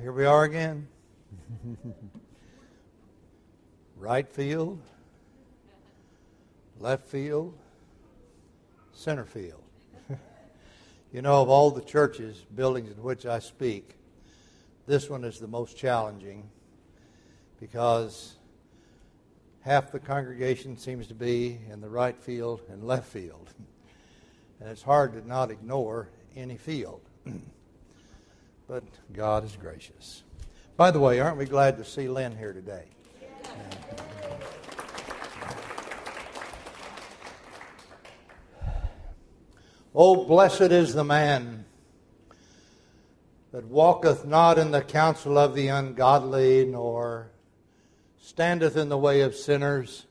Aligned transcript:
Here 0.00 0.12
we 0.12 0.26
are 0.26 0.44
again. 0.44 0.88
right 3.96 4.28
field, 4.28 4.82
left 6.78 7.08
field, 7.08 7.56
center 8.92 9.24
field. 9.24 9.62
you 11.12 11.22
know, 11.22 11.40
of 11.40 11.48
all 11.48 11.70
the 11.70 11.80
churches, 11.80 12.44
buildings 12.54 12.90
in 12.90 13.02
which 13.02 13.24
I 13.24 13.38
speak, 13.38 13.96
this 14.86 15.08
one 15.08 15.24
is 15.24 15.38
the 15.38 15.48
most 15.48 15.78
challenging 15.78 16.50
because 17.58 18.34
half 19.60 19.92
the 19.92 20.00
congregation 20.00 20.76
seems 20.76 21.06
to 21.06 21.14
be 21.14 21.58
in 21.70 21.80
the 21.80 21.88
right 21.88 22.18
field 22.18 22.60
and 22.68 22.84
left 22.84 23.08
field. 23.08 23.50
And 24.58 24.70
it's 24.70 24.82
hard 24.82 25.12
to 25.12 25.28
not 25.28 25.50
ignore 25.50 26.08
any 26.34 26.56
field. 26.56 27.02
but 28.68 28.84
God 29.12 29.44
is 29.44 29.56
gracious. 29.56 30.22
By 30.76 30.90
the 30.90 31.00
way, 31.00 31.20
aren't 31.20 31.38
we 31.38 31.46
glad 31.46 31.78
to 31.78 31.84
see 31.84 32.08
Lynn 32.08 32.36
here 32.36 32.52
today? 32.52 32.84
Oh, 39.94 40.26
blessed 40.26 40.72
is 40.72 40.92
the 40.92 41.04
man 41.04 41.64
that 43.52 43.64
walketh 43.64 44.26
not 44.26 44.58
in 44.58 44.70
the 44.70 44.82
counsel 44.82 45.38
of 45.38 45.54
the 45.54 45.68
ungodly, 45.68 46.66
nor 46.66 47.30
standeth 48.20 48.76
in 48.76 48.90
the 48.90 48.98
way 48.98 49.22
of 49.22 49.34
sinners, 49.34 50.04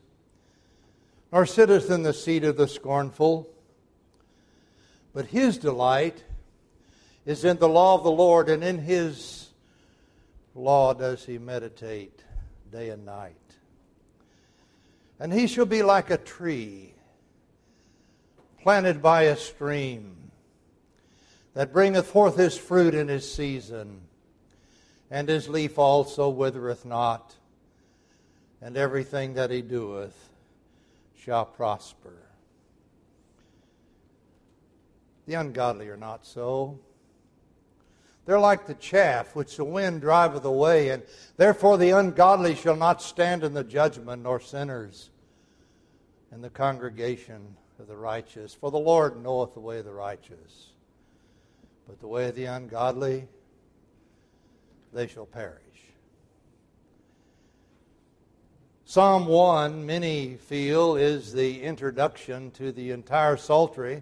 nor 1.32 1.46
sitteth 1.46 1.92
in 1.92 2.02
the 2.02 2.14
seat 2.14 2.44
of 2.44 2.58
the 2.58 2.68
scornful. 2.68 3.48
But 5.14 5.28
his 5.28 5.60
delight 5.60 6.24
is 7.26 7.44
in 7.44 7.58
the 7.58 7.70
law 7.70 7.96
of 7.96 8.04
the 8.04 8.12
Lord, 8.12 8.50
and 8.50 8.64
in 8.64 8.78
his 8.78 9.50
law 10.54 10.94
does 10.94 11.26
he 11.26 11.38
meditate 11.38 12.24
day 12.72 12.90
and 12.90 13.06
night. 13.06 13.36
And 15.20 15.34
he 15.34 15.48
shall 15.48 15.66
be 15.66 15.82
like 15.82 16.10
a 16.10 16.18
tree 16.18 16.94
planted 18.62 19.02
by 19.02 19.24
a 19.24 19.36
stream 19.36 20.32
that 21.54 21.72
bringeth 21.72 22.08
forth 22.08 22.36
his 22.36 22.58
fruit 22.58 22.94
in 22.94 23.08
his 23.08 23.32
season, 23.32 24.02
and 25.10 25.30
his 25.30 25.48
leaf 25.48 25.80
also 25.80 26.30
withereth 26.30 26.84
not, 26.84 27.36
and 28.62 28.76
everything 28.76 29.36
that 29.36 29.52
he 29.52 29.62
doeth 29.62 30.30
shall 31.18 31.46
prosper. 31.46 32.14
The 35.28 35.36
ungodly 35.36 35.88
are 35.90 35.98
not 35.98 36.26
so. 36.26 36.80
They're 38.26 38.40
like 38.40 38.66
the 38.66 38.74
chaff 38.74 39.36
which 39.36 39.56
the 39.56 39.64
wind 39.64 40.02
driveth 40.02 40.46
away, 40.46 40.90
and 40.90 41.04
therefore 41.38 41.78
the 41.78 41.92
ungodly 41.92 42.56
shall 42.56 42.76
not 42.76 43.02
stand 43.02 43.44
in 43.44 43.54
the 43.54 43.64
judgment, 43.64 44.24
nor 44.24 44.40
sinners 44.40 45.12
in 46.32 46.42
the 46.42 46.50
congregation 46.50 47.56
of 47.80 47.88
the 47.88 47.96
righteous. 47.96 48.54
For 48.54 48.72
the 48.72 48.80
Lord 48.80 49.22
knoweth 49.22 49.54
the 49.54 49.60
way 49.60 49.80
of 49.80 49.86
the 49.86 49.94
righteous, 49.94 50.72
but 51.88 52.00
the 52.00 52.08
way 52.08 52.28
of 52.28 52.36
the 52.36 52.46
ungodly, 52.46 53.28
they 54.92 55.06
shall 55.08 55.28
perish. 55.28 55.62
Psalm 58.86 59.28
1, 59.28 59.86
many 59.86 60.36
feel, 60.36 60.96
is 60.96 61.34
the 61.34 61.62
introduction 61.62 62.50
to 62.52 62.72
the 62.72 62.92
entire 62.92 63.38
Psaltery 63.38 64.02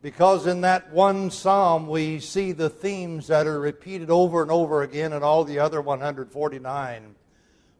because 0.00 0.46
in 0.46 0.60
that 0.60 0.92
one 0.92 1.30
psalm 1.30 1.88
we 1.88 2.20
see 2.20 2.52
the 2.52 2.70
themes 2.70 3.26
that 3.26 3.46
are 3.46 3.60
repeated 3.60 4.10
over 4.10 4.42
and 4.42 4.50
over 4.50 4.82
again 4.82 5.12
in 5.12 5.22
all 5.22 5.44
the 5.44 5.58
other 5.58 5.80
149 5.80 7.14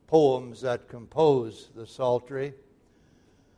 poems 0.09 0.63
that 0.63 0.89
compose 0.89 1.69
the 1.77 1.87
Psaltery. 1.87 2.55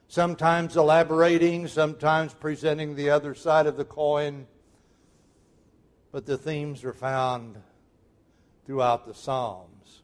Sometimes 0.09 0.77
elaborating, 0.77 1.69
sometimes 1.69 2.35
presenting 2.35 2.97
the 2.97 3.11
other 3.11 3.35
side 3.35 3.67
of 3.67 3.77
the 3.77 3.85
coin, 3.85 4.47
but 6.11 6.27
the 6.27 6.37
themes 6.37 6.85
are 6.85 6.93
found 6.93 7.57
throughout 8.67 9.07
the 9.07 9.15
Psalms. 9.15 10.03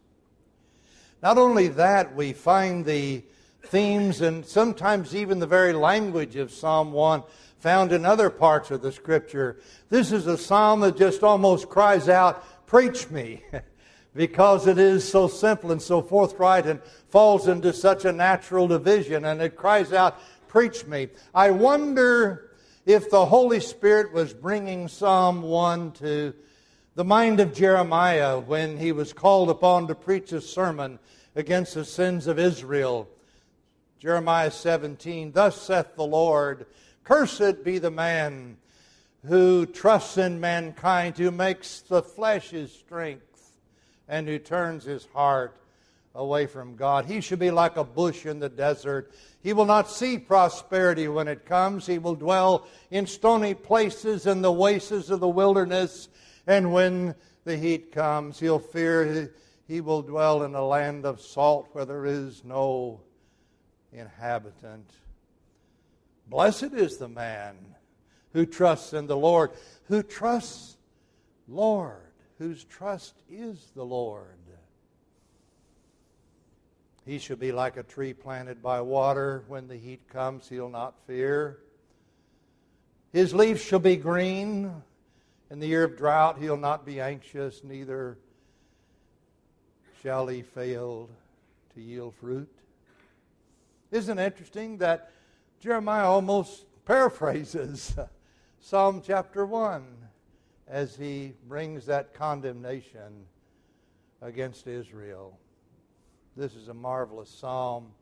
Not 1.22 1.36
only 1.38 1.68
that, 1.68 2.14
we 2.14 2.32
find 2.32 2.84
the 2.84 3.24
themes 3.64 4.20
and 4.20 4.46
sometimes 4.46 5.14
even 5.14 5.40
the 5.40 5.46
very 5.46 5.72
language 5.72 6.36
of 6.36 6.52
Psalm 6.52 6.92
1 6.92 7.24
found 7.58 7.92
in 7.92 8.04
other 8.04 8.30
parts 8.30 8.70
of 8.70 8.82
the 8.82 8.92
scripture. 8.92 9.56
This 9.88 10.12
is 10.12 10.26
a 10.26 10.38
psalm 10.38 10.80
that 10.80 10.96
just 10.96 11.22
almost 11.22 11.68
cries 11.68 12.08
out, 12.08 12.66
Preach 12.66 13.10
me, 13.10 13.42
because 14.14 14.66
it 14.66 14.78
is 14.78 15.08
so 15.08 15.28
simple 15.28 15.72
and 15.72 15.80
so 15.80 16.02
forthright 16.02 16.66
and 16.66 16.80
falls 17.08 17.48
into 17.48 17.72
such 17.72 18.04
a 18.04 18.12
natural 18.12 18.68
division, 18.68 19.24
and 19.24 19.40
it 19.40 19.56
cries 19.56 19.92
out, 19.92 20.20
Preach 20.48 20.86
me. 20.86 21.08
I 21.34 21.50
wonder 21.50 22.50
if 22.86 23.10
the 23.10 23.26
Holy 23.26 23.60
Spirit 23.60 24.12
was 24.12 24.32
bringing 24.32 24.88
Psalm 24.88 25.42
1 25.42 25.92
to 25.92 26.34
the 26.94 27.04
mind 27.04 27.40
of 27.40 27.52
Jeremiah 27.52 28.38
when 28.38 28.78
he 28.78 28.92
was 28.92 29.12
called 29.12 29.50
upon 29.50 29.86
to 29.88 29.94
preach 29.94 30.32
a 30.32 30.40
sermon 30.40 30.98
against 31.34 31.74
the 31.74 31.84
sins 31.84 32.26
of 32.26 32.38
Israel. 32.38 33.08
Jeremiah 33.98 34.50
17, 34.50 35.32
Thus 35.32 35.60
saith 35.60 35.94
the 35.94 36.06
Lord, 36.06 36.66
Cursed 37.06 37.62
be 37.62 37.78
the 37.78 37.90
man 37.90 38.56
who 39.24 39.64
trusts 39.64 40.18
in 40.18 40.40
mankind, 40.40 41.16
who 41.16 41.30
makes 41.30 41.80
the 41.82 42.02
flesh 42.02 42.50
his 42.50 42.72
strength, 42.72 43.52
and 44.08 44.26
who 44.26 44.40
turns 44.40 44.82
his 44.82 45.06
heart 45.14 45.56
away 46.16 46.46
from 46.46 46.74
God. 46.74 47.04
He 47.04 47.20
should 47.20 47.38
be 47.38 47.52
like 47.52 47.76
a 47.76 47.84
bush 47.84 48.26
in 48.26 48.40
the 48.40 48.48
desert. 48.48 49.12
He 49.40 49.52
will 49.52 49.66
not 49.66 49.88
see 49.88 50.18
prosperity 50.18 51.06
when 51.06 51.28
it 51.28 51.46
comes. 51.46 51.86
He 51.86 51.98
will 51.98 52.16
dwell 52.16 52.66
in 52.90 53.06
stony 53.06 53.54
places 53.54 54.26
in 54.26 54.42
the 54.42 54.50
wastes 54.50 55.08
of 55.08 55.20
the 55.20 55.28
wilderness. 55.28 56.08
And 56.44 56.72
when 56.72 57.14
the 57.44 57.56
heat 57.56 57.92
comes, 57.92 58.40
he'll 58.40 58.58
fear 58.58 59.32
he 59.68 59.80
will 59.80 60.02
dwell 60.02 60.42
in 60.42 60.56
a 60.56 60.66
land 60.66 61.06
of 61.06 61.20
salt 61.20 61.68
where 61.70 61.84
there 61.84 62.06
is 62.06 62.42
no 62.44 63.00
inhabitant. 63.92 64.90
Blessed 66.26 66.72
is 66.74 66.98
the 66.98 67.08
man 67.08 67.56
who 68.32 68.46
trusts 68.46 68.92
in 68.92 69.06
the 69.06 69.16
Lord, 69.16 69.52
who 69.84 70.02
trusts 70.02 70.76
Lord, 71.48 72.12
whose 72.38 72.64
trust 72.64 73.14
is 73.30 73.70
the 73.74 73.84
Lord. 73.84 74.36
He 77.06 77.18
shall 77.18 77.36
be 77.36 77.52
like 77.52 77.76
a 77.76 77.84
tree 77.84 78.12
planted 78.12 78.60
by 78.60 78.80
water. 78.80 79.44
When 79.46 79.68
the 79.68 79.76
heat 79.76 80.08
comes, 80.08 80.48
he'll 80.48 80.68
not 80.68 80.94
fear. 81.06 81.60
His 83.12 83.32
leaves 83.32 83.62
shall 83.62 83.78
be 83.78 83.96
green. 83.96 84.82
In 85.48 85.60
the 85.60 85.68
year 85.68 85.84
of 85.84 85.96
drought, 85.96 86.38
he'll 86.40 86.56
not 86.56 86.84
be 86.84 87.00
anxious, 87.00 87.62
neither 87.62 88.18
shall 90.02 90.26
he 90.26 90.42
fail 90.42 91.08
to 91.74 91.80
yield 91.80 92.14
fruit. 92.16 92.52
Isn't 93.92 94.18
it 94.18 94.24
interesting 94.24 94.78
that 94.78 95.12
Jeremiah 95.60 96.04
almost 96.04 96.66
paraphrases 96.84 97.96
Psalm 98.60 99.02
chapter 99.04 99.46
1 99.46 99.84
as 100.68 100.94
he 100.96 101.32
brings 101.48 101.86
that 101.86 102.12
condemnation 102.12 103.24
against 104.20 104.66
Israel. 104.66 105.38
This 106.36 106.54
is 106.54 106.68
a 106.68 106.74
marvelous 106.74 107.30
psalm. 107.30 107.92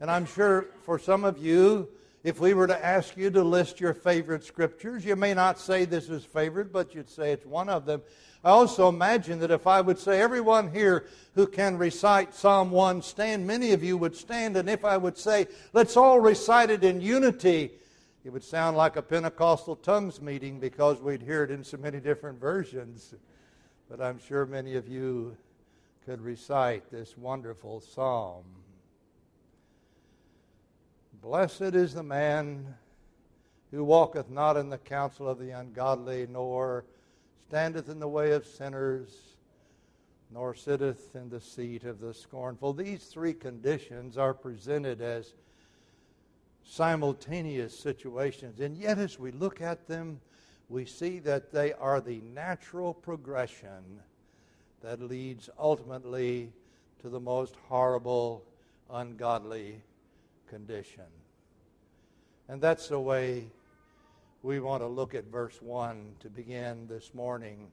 And 0.00 0.10
I'm 0.10 0.26
sure 0.26 0.66
for 0.82 0.98
some 0.98 1.24
of 1.24 1.38
you, 1.38 1.88
if 2.24 2.38
we 2.38 2.54
were 2.54 2.68
to 2.68 2.84
ask 2.84 3.16
you 3.16 3.30
to 3.30 3.42
list 3.42 3.80
your 3.80 3.94
favorite 3.94 4.44
scriptures, 4.44 5.04
you 5.04 5.16
may 5.16 5.34
not 5.34 5.58
say 5.58 5.84
this 5.84 6.08
is 6.08 6.24
favorite, 6.24 6.72
but 6.72 6.94
you'd 6.94 7.10
say 7.10 7.32
it's 7.32 7.44
one 7.44 7.68
of 7.68 7.84
them. 7.84 8.02
I 8.44 8.50
also 8.50 8.88
imagine 8.88 9.40
that 9.40 9.50
if 9.50 9.66
I 9.66 9.80
would 9.80 9.98
say, 9.98 10.20
everyone 10.20 10.72
here 10.72 11.06
who 11.34 11.46
can 11.46 11.78
recite 11.78 12.34
Psalm 12.34 12.70
1, 12.70 13.02
stand, 13.02 13.46
many 13.46 13.72
of 13.72 13.82
you 13.82 13.96
would 13.96 14.16
stand. 14.16 14.56
And 14.56 14.68
if 14.68 14.84
I 14.84 14.96
would 14.96 15.18
say, 15.18 15.46
let's 15.72 15.96
all 15.96 16.20
recite 16.20 16.70
it 16.70 16.84
in 16.84 17.00
unity, 17.00 17.70
it 18.24 18.30
would 18.30 18.44
sound 18.44 18.76
like 18.76 18.96
a 18.96 19.02
Pentecostal 19.02 19.76
tongues 19.76 20.20
meeting 20.20 20.60
because 20.60 21.00
we'd 21.00 21.22
hear 21.22 21.42
it 21.42 21.50
in 21.50 21.64
so 21.64 21.76
many 21.76 21.98
different 21.98 22.40
versions. 22.40 23.14
But 23.90 24.00
I'm 24.00 24.20
sure 24.20 24.46
many 24.46 24.76
of 24.76 24.88
you 24.88 25.36
could 26.04 26.20
recite 26.20 26.90
this 26.90 27.16
wonderful 27.16 27.80
psalm. 27.80 28.44
Blessed 31.22 31.76
is 31.76 31.94
the 31.94 32.02
man 32.02 32.74
who 33.70 33.84
walketh 33.84 34.28
not 34.28 34.56
in 34.56 34.70
the 34.70 34.78
counsel 34.78 35.28
of 35.28 35.38
the 35.38 35.50
ungodly, 35.50 36.26
nor 36.28 36.84
standeth 37.46 37.88
in 37.88 38.00
the 38.00 38.08
way 38.08 38.32
of 38.32 38.44
sinners, 38.44 39.36
nor 40.32 40.52
sitteth 40.52 41.14
in 41.14 41.28
the 41.28 41.40
seat 41.40 41.84
of 41.84 42.00
the 42.00 42.12
scornful. 42.12 42.72
These 42.72 43.04
three 43.04 43.34
conditions 43.34 44.18
are 44.18 44.34
presented 44.34 45.00
as 45.00 45.34
simultaneous 46.64 47.78
situations, 47.78 48.58
and 48.58 48.76
yet 48.76 48.98
as 48.98 49.16
we 49.16 49.30
look 49.30 49.60
at 49.60 49.86
them, 49.86 50.20
we 50.68 50.84
see 50.84 51.20
that 51.20 51.52
they 51.52 51.72
are 51.74 52.00
the 52.00 52.20
natural 52.34 52.92
progression 52.92 54.00
that 54.80 55.00
leads 55.00 55.48
ultimately 55.56 56.52
to 57.00 57.08
the 57.08 57.20
most 57.20 57.54
horrible, 57.68 58.44
ungodly 58.90 59.82
condition. 60.52 61.04
And 62.46 62.60
that's 62.60 62.88
the 62.88 63.00
way 63.00 63.46
we 64.42 64.60
want 64.60 64.82
to 64.82 64.86
look 64.86 65.14
at 65.14 65.24
verse 65.24 65.62
1 65.62 66.16
to 66.20 66.28
begin 66.28 66.86
this 66.88 67.14
morning. 67.14 67.68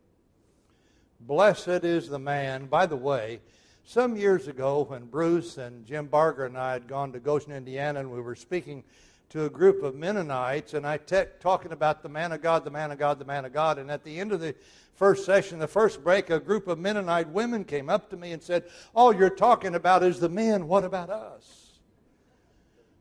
Blessed 1.20 1.84
is 1.84 2.08
the 2.08 2.20
man. 2.20 2.68
By 2.68 2.86
the 2.86 2.96
way, 2.96 3.42
some 3.84 4.16
years 4.16 4.48
ago, 4.48 4.86
when 4.88 5.08
Bruce 5.08 5.58
and 5.58 5.86
Jim 5.86 6.08
Barger 6.08 6.46
and 6.46 6.58
I 6.58 6.72
had 6.72 6.88
gone 6.88 7.12
to 7.12 7.20
Goshen, 7.20 7.52
Indiana, 7.52 8.00
and 8.00 8.12
we 8.12 8.22
were 8.22 8.34
speaking 8.34 8.86
to 9.32 9.44
a 9.44 9.50
group 9.50 9.84
of 9.84 9.96
Mennonites, 9.96 10.74
and 10.74 10.88
I 10.88 11.00
te- 11.00 11.24
talking 11.42 11.74
about 11.74 12.02
the 12.02 12.08
man 12.08 12.32
of 12.32 12.42
God, 12.42 12.64
the 12.64 12.72
man 12.72 12.92
of 12.92 12.98
God, 12.98 13.20
the 13.20 13.25
man 13.25 13.44
of 13.44 13.52
God. 13.52 13.78
And 13.78 13.92
at 13.92 14.06
the 14.06 14.18
end 14.18 14.32
of 14.32 14.40
the 14.40 14.56
first 14.96 15.25
session, 15.25 15.60
the 15.60 15.68
first 15.68 16.02
break, 16.02 16.30
a 16.30 16.40
group 16.40 16.70
of 16.70 16.80
Mennonite 16.80 17.28
women 17.28 17.66
came 17.66 17.90
up 17.90 18.10
to 18.12 18.16
me 18.16 18.32
and 18.32 18.42
said, 18.42 18.64
All 18.96 19.14
you're 19.14 19.30
talking 19.30 19.75
about 19.75 20.02
is 20.02 20.22
the 20.22 20.30
men. 20.30 20.70
What 20.70 20.86
about 20.86 21.10
us? 21.10 21.69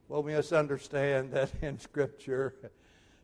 Well, 0.09 0.23
we 0.23 0.33
must 0.35 0.53
understand 0.53 1.33
that 1.33 1.51
in 1.63 1.79
Scripture, 1.79 2.55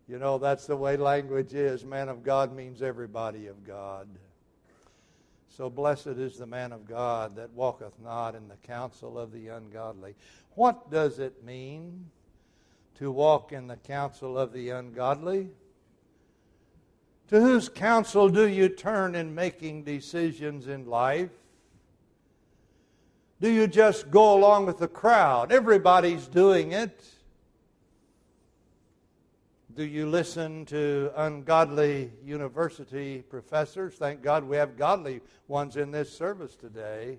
you 0.07 0.19
know, 0.19 0.39
that's 0.39 0.67
the 0.67 0.77
way 0.77 0.97
language 0.97 1.55
is. 1.55 1.85
Man 1.85 2.09
of 2.09 2.23
God 2.23 2.55
means 2.55 2.83
everybody 2.83 3.47
of 3.47 3.67
God. 3.67 4.07
So 5.57 5.71
blessed 5.71 6.09
is 6.09 6.37
the 6.37 6.47
man 6.47 6.73
of 6.73 6.87
God 6.87 7.37
that 7.37 7.53
walketh 7.53 7.95
not 8.03 8.35
in 8.35 8.49
the 8.49 8.57
counsel 8.67 9.19
of 9.19 9.33
the 9.33 9.49
ungodly. 9.49 10.15
What 10.57 10.91
does 10.91 11.21
it 11.21 11.45
mean 11.45 12.11
to 12.97 13.11
walk 13.11 13.53
in 13.53 13.67
the 13.67 13.77
counsel 13.77 14.37
of 14.37 14.53
the 14.53 14.71
ungodly? 14.71 15.49
To 17.29 17.41
whose 17.41 17.69
counsel 17.69 18.29
do 18.29 18.47
you 18.47 18.69
turn 18.69 19.15
in 19.15 19.35
making 19.35 19.85
decisions 19.85 20.67
in 20.67 20.87
life? 20.87 21.31
Do 23.45 23.51
you 23.51 23.67
just 23.67 24.11
go 24.11 24.33
along 24.33 24.65
with 24.65 24.79
the 24.79 24.89
crowd? 24.89 25.53
Everybody's 25.53 26.27
doing 26.29 26.73
it. 26.73 27.05
Do 29.77 29.85
you 29.85 30.07
listen 30.07 30.65
to 30.65 31.13
ungodly 31.15 32.11
university 32.25 33.21
professors? 33.21 33.97
Thank 33.97 34.23
God 34.23 34.45
we 34.45 34.57
have 34.57 34.79
godly 34.79 35.21
ones 35.47 35.77
in 35.77 35.91
this 35.91 36.11
service 36.11 36.57
today. 36.57 37.19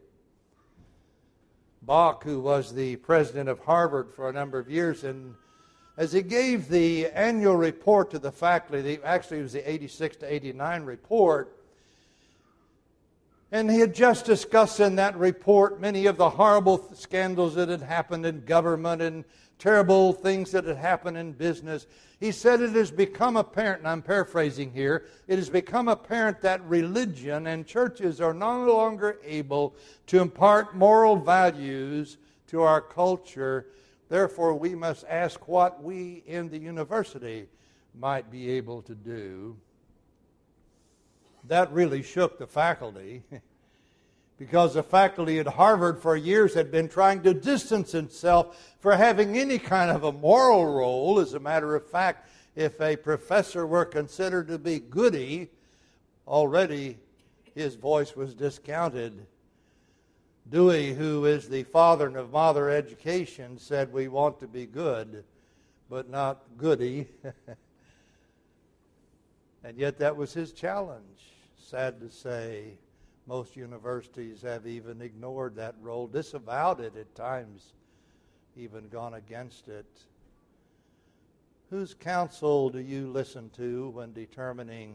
Bok, 1.83 2.23
who 2.23 2.39
was 2.39 2.73
the 2.73 2.95
president 2.95 3.47
of 3.47 3.59
Harvard 3.59 4.09
for 4.11 4.27
a 4.27 4.33
number 4.33 4.57
of 4.57 4.67
years, 4.67 5.03
and 5.03 5.35
as 5.95 6.11
he 6.11 6.23
gave 6.23 6.69
the 6.69 7.05
annual 7.09 7.55
report 7.55 8.09
to 8.09 8.17
the 8.17 8.31
faculty, 8.31 8.97
actually 9.03 9.41
it 9.41 9.43
was 9.43 9.53
the 9.53 9.71
86 9.71 10.17
to 10.17 10.33
89 10.33 10.85
report, 10.85 11.54
and 13.55 13.71
he 13.71 13.79
had 13.79 13.95
just 13.95 14.25
discussed 14.25 14.81
in 14.81 14.97
that 14.97 15.17
report 15.17 15.79
many 15.79 16.07
of 16.07 16.17
the 16.17 16.29
horrible 16.29 16.93
scandals 16.93 17.55
that 17.55 17.69
had 17.69 17.81
happened 17.81 18.25
in 18.25 18.43
government 18.43 19.01
and 19.01 19.23
terrible 19.59 20.11
things 20.11 20.51
that 20.51 20.65
had 20.65 20.75
happened 20.75 21.15
in 21.15 21.31
business. 21.31 21.87
He 22.19 22.33
said 22.33 22.59
it 22.59 22.71
has 22.71 22.91
become 22.91 23.37
apparent, 23.37 23.79
and 23.79 23.87
I'm 23.87 24.01
paraphrasing 24.01 24.73
here, 24.73 25.05
it 25.29 25.37
has 25.37 25.49
become 25.49 25.87
apparent 25.87 26.41
that 26.41 26.61
religion 26.65 27.47
and 27.47 27.65
churches 27.65 28.19
are 28.19 28.33
no 28.33 28.65
longer 28.65 29.19
able 29.23 29.75
to 30.07 30.19
impart 30.19 30.75
moral 30.75 31.15
values 31.15 32.17
to 32.47 32.61
our 32.61 32.81
culture 32.81 33.67
Therefore, 34.07 34.53
we 34.53 34.75
must 34.75 35.03
ask 35.09 35.47
what 35.47 35.81
we 35.81 36.23
in 36.27 36.49
the 36.49 36.59
university 36.59 37.47
might 37.97 38.29
be 38.29 38.51
able 38.51 38.81
to 38.83 38.93
do. 38.93 39.57
That 41.47 41.71
really 41.71 42.01
shook 42.01 42.39
the 42.39 42.47
faculty 42.47 43.23
because 44.37 44.73
the 44.73 44.83
faculty 44.83 45.39
at 45.39 45.47
Harvard 45.47 46.01
for 46.01 46.15
years 46.15 46.53
had 46.53 46.71
been 46.71 46.89
trying 46.89 47.21
to 47.23 47.33
distance 47.33 47.93
itself 47.93 48.75
for 48.79 48.95
having 48.95 49.37
any 49.37 49.59
kind 49.59 49.91
of 49.91 50.03
a 50.03 50.11
moral 50.11 50.65
role. 50.65 51.19
As 51.19 51.33
a 51.33 51.39
matter 51.39 51.75
of 51.75 51.87
fact, 51.87 52.27
if 52.55 52.81
a 52.81 52.95
professor 52.95 53.67
were 53.67 53.85
considered 53.85 54.47
to 54.47 54.57
be 54.57 54.79
goody, 54.79 55.49
already 56.27 56.97
his 57.53 57.75
voice 57.75 58.15
was 58.15 58.33
discounted 58.33 59.25
Dewey, 60.47 60.93
who 60.93 61.25
is 61.25 61.49
the 61.49 61.63
father 61.63 62.15
of 62.17 62.31
modern 62.31 62.71
education, 62.71 63.57
said 63.57 63.91
we 63.91 64.07
want 64.07 64.39
to 64.39 64.47
be 64.47 64.67
good, 64.67 65.23
but 65.89 66.07
not 66.07 66.43
goody. 66.55 67.07
and 69.63 69.75
yet 69.75 69.97
that 69.97 70.15
was 70.15 70.33
his 70.33 70.51
challenge. 70.51 71.34
Sad 71.65 71.99
to 72.01 72.11
say, 72.11 72.77
most 73.25 73.55
universities 73.55 74.43
have 74.43 74.67
even 74.67 75.01
ignored 75.01 75.55
that 75.55 75.73
role, 75.81 76.05
disavowed 76.05 76.79
it 76.79 76.95
at 76.95 77.15
times, 77.15 77.73
even 78.55 78.87
gone 78.89 79.15
against 79.15 79.67
it. 79.67 79.87
Whose 81.71 81.95
counsel 81.95 82.69
do 82.69 82.77
you 82.77 83.07
listen 83.07 83.49
to 83.57 83.89
when 83.89 84.13
determining 84.13 84.93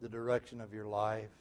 the 0.00 0.08
direction 0.08 0.60
of 0.60 0.72
your 0.72 0.86
life? 0.86 1.32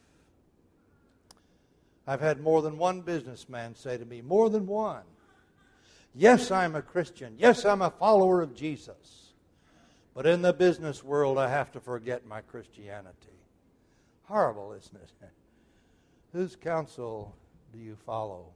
I've 2.07 2.19
had 2.19 2.41
more 2.41 2.63
than 2.63 2.79
one 2.79 3.01
businessman 3.01 3.75
say 3.75 3.99
to 3.99 4.05
me, 4.05 4.21
more 4.21 4.49
than 4.49 4.65
one, 4.65 5.03
Yes, 6.15 6.49
I'm 6.49 6.75
a 6.75 6.81
Christian. 6.81 7.35
Yes, 7.37 7.63
I'm 7.63 7.83
a 7.83 7.91
follower 7.91 8.41
of 8.41 8.55
Jesus. 8.55 9.33
But 10.15 10.25
in 10.25 10.41
the 10.41 10.53
business 10.53 11.03
world, 11.03 11.37
I 11.37 11.49
have 11.49 11.71
to 11.73 11.79
forget 11.79 12.25
my 12.25 12.41
Christianity. 12.41 13.32
Horrible, 14.23 14.73
isn't 14.73 14.95
it? 14.95 15.11
Whose 16.33 16.55
counsel 16.55 17.35
do 17.71 17.79
you 17.79 17.95
follow? 18.05 18.47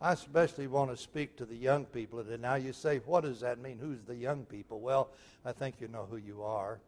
I 0.00 0.12
especially 0.12 0.66
want 0.66 0.90
to 0.90 0.96
speak 0.96 1.36
to 1.36 1.44
the 1.44 1.54
young 1.54 1.84
people. 1.84 2.20
And 2.20 2.40
now 2.40 2.54
you 2.54 2.72
say, 2.72 3.00
what 3.04 3.24
does 3.24 3.40
that 3.40 3.58
mean? 3.58 3.78
Who's 3.78 4.02
the 4.02 4.14
young 4.14 4.44
people? 4.44 4.80
Well, 4.80 5.10
I 5.44 5.52
think 5.52 5.76
you 5.80 5.88
know 5.88 6.06
who 6.10 6.16
you 6.16 6.42
are. 6.42 6.80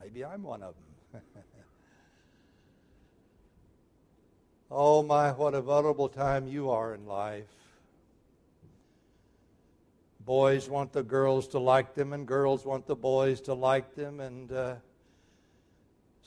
Maybe 0.00 0.24
I'm 0.24 0.42
one 0.42 0.62
of 0.62 0.74
them. 1.12 1.22
Oh, 4.70 5.02
my, 5.02 5.32
what 5.32 5.54
a 5.54 5.62
vulnerable 5.62 6.10
time 6.10 6.46
you 6.46 6.68
are 6.68 6.94
in 6.94 7.06
life. 7.06 7.46
Boys 10.26 10.68
want 10.68 10.92
the 10.92 11.02
girls 11.02 11.48
to 11.48 11.58
like 11.58 11.94
them, 11.94 12.12
and 12.12 12.26
girls 12.26 12.66
want 12.66 12.86
the 12.86 12.94
boys 12.94 13.40
to 13.42 13.54
like 13.54 13.94
them. 13.94 14.20
And 14.20 14.52
uh, 14.52 14.74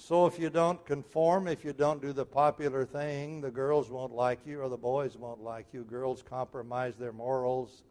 so, 0.03 0.25
if 0.25 0.39
you 0.39 0.50
don't 0.50 0.84
conform, 0.84 1.48
if 1.48 1.63
you 1.63 1.74
don't 1.74 2.01
do 2.01 2.12
the 2.12 2.25
popular 2.25 2.86
thing, 2.86 3.39
the 3.39 3.51
girls 3.51 3.91
won't 3.91 4.12
like 4.12 4.39
you, 4.48 4.60
or 4.60 4.67
the 4.67 4.75
boys 4.75 5.15
won't 5.15 5.43
like 5.43 5.67
you. 5.74 5.84
Girls 5.84 6.24
compromise 6.27 6.96
their 6.96 7.13
morals 7.13 7.84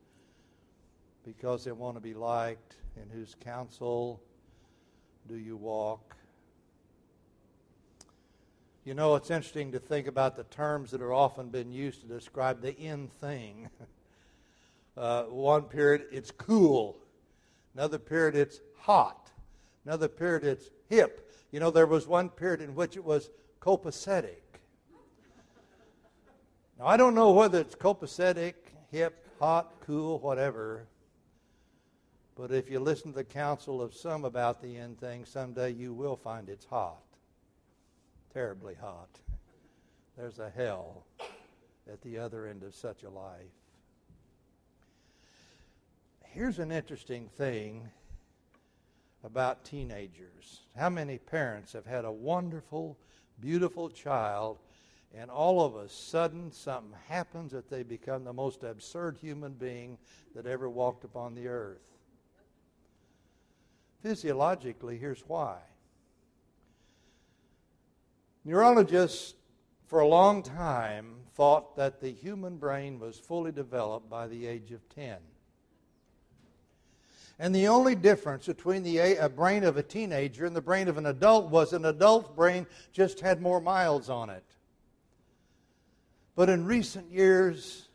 because 1.25 1.63
they 1.63 1.71
want 1.71 1.97
to 1.97 2.01
be 2.01 2.13
liked. 2.13 2.75
In 3.01 3.09
whose 3.11 3.37
counsel 3.39 4.21
do 5.29 5.37
you 5.37 5.57
walk? 5.57 6.17
You 8.85 8.95
know, 8.95 9.15
it's 9.15 9.31
interesting 9.31 9.71
to 9.71 9.79
think 9.79 10.09
about 10.09 10.35
the 10.35 10.43
terms 10.45 10.91
that 10.91 11.01
are 11.01 11.15
often 11.15 11.49
been 11.49 11.71
used 11.71 12.01
to 12.01 12.09
describe 12.09 12.61
the 12.61 12.77
in 12.77 13.07
thing. 13.07 13.71
Uh, 14.97 15.23
one 15.27 15.63
period, 15.63 16.05
it's 16.11 16.33
cool. 16.33 16.99
Another 17.75 17.99
period, 17.99 18.35
it's 18.35 18.61
hot. 18.77 19.31
Another 19.87 20.09
period, 20.09 20.45
it's 20.45 20.69
hip. 20.91 21.30
You 21.51 21.61
know, 21.61 21.71
there 21.71 21.87
was 21.87 22.07
one 22.07 22.29
period 22.29 22.61
in 22.61 22.75
which 22.75 22.97
it 22.97 23.05
was 23.05 23.31
copacetic. 23.61 24.43
Now, 26.79 26.87
I 26.87 26.97
don't 26.97 27.15
know 27.15 27.33
whether 27.33 27.61
it's 27.61 27.75
copacetic, 27.75 28.55
hip, 28.91 29.27
hot, 29.39 29.73
cool, 29.81 30.19
whatever. 30.19 30.87
But 32.37 32.53
if 32.53 32.71
you 32.71 32.81
listen 32.81 33.13
to 33.13 33.17
the 33.17 33.25
counsel 33.25 33.83
of 33.83 33.95
some 33.95 34.25
about 34.25 34.63
the 34.63 34.77
end 34.77 34.99
thing, 34.99 35.25
someday 35.25 35.71
you 35.73 35.93
will 35.93 36.17
find 36.17 36.49
it's 36.49 36.65
hot 36.65 37.03
terribly 38.33 38.75
hot. 38.75 39.09
There's 40.17 40.39
a 40.39 40.51
hell 40.51 41.05
at 41.91 42.01
the 42.03 42.19
other 42.19 42.47
end 42.47 42.63
of 42.63 42.75
such 42.75 43.03
a 43.03 43.11
life. 43.11 43.41
Here's 46.25 46.59
an 46.59 46.71
interesting 46.71 47.29
thing 47.37 47.89
about 49.25 49.65
teenagers. 49.65 50.61
How 50.77 50.89
many 50.89 51.19
parents 51.19 51.73
have 51.73 51.87
had 51.87 52.05
a 52.05 52.13
wonderful, 52.13 52.99
beautiful 53.41 53.91
child, 53.91 54.59
and 55.15 55.31
all 55.31 55.65
of 55.65 55.77
a 55.77 55.89
sudden 55.89 56.53
something 56.53 56.95
happens 57.09 57.53
that 57.53 57.69
they 57.69 57.83
become 57.83 58.25
the 58.25 58.33
most 58.33 58.63
absurd 58.63 59.19
human 59.21 59.53
being 59.53 59.99
that 60.35 60.47
ever 60.47 60.71
walked 60.71 61.05
upon 61.05 61.35
the 61.35 61.49
earth? 61.49 61.91
Physiologically, 64.03 64.97
here's 64.97 65.23
why 65.27 65.59
Neurologists, 68.45 69.35
for 69.87 70.01
a 70.01 70.07
long 70.07 70.43
time, 70.43 71.17
thought 71.35 71.77
that 71.77 72.01
the 72.01 72.11
human 72.11 72.57
brain 72.57 72.99
was 72.99 73.19
fully 73.19 73.53
developed 73.53 74.09
by 74.09 74.27
the 74.27 74.47
age 74.47 74.73
of 74.73 74.89
10. 74.89 75.19
And 77.41 77.55
the 77.55 77.69
only 77.69 77.95
difference 77.95 78.45
between 78.45 78.83
the 78.83 79.31
brain 79.35 79.65
of 79.65 79.79
a 79.79 79.83
teenager 79.83 80.45
and 80.45 80.55
the 80.55 80.61
brain 80.61 80.89
of 80.89 80.99
an 80.99 81.07
adult 81.07 81.51
was 81.51 81.73
an 81.73 81.87
adult 81.87 82.37
brain 82.37 82.67
just 82.93 83.19
had 83.21 83.41
more 83.41 83.63
miles 83.63 84.11
on 84.11 84.29
it. 84.29 84.45
But 86.37 86.51
in 86.51 86.67
recent 86.67 87.11
years, 87.11 87.89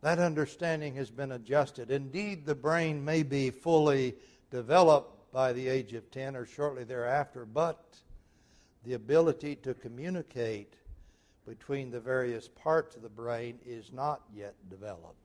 that 0.00 0.18
understanding 0.18 0.96
has 0.96 1.08
been 1.08 1.30
adjusted. 1.30 1.92
Indeed, 1.92 2.44
the 2.44 2.56
brain 2.56 3.04
may 3.04 3.22
be 3.22 3.50
fully 3.50 4.16
developed 4.50 5.32
by 5.32 5.52
the 5.52 5.68
age 5.68 5.92
of 5.92 6.10
10 6.10 6.34
or 6.34 6.44
shortly 6.44 6.82
thereafter, 6.82 7.46
but 7.46 7.96
the 8.84 8.94
ability 8.94 9.54
to 9.54 9.72
communicate 9.72 10.74
between 11.46 11.92
the 11.92 12.00
various 12.00 12.48
parts 12.48 12.96
of 12.96 13.02
the 13.02 13.08
brain 13.08 13.60
is 13.64 13.92
not 13.92 14.22
yet 14.34 14.56
developed. 14.68 15.21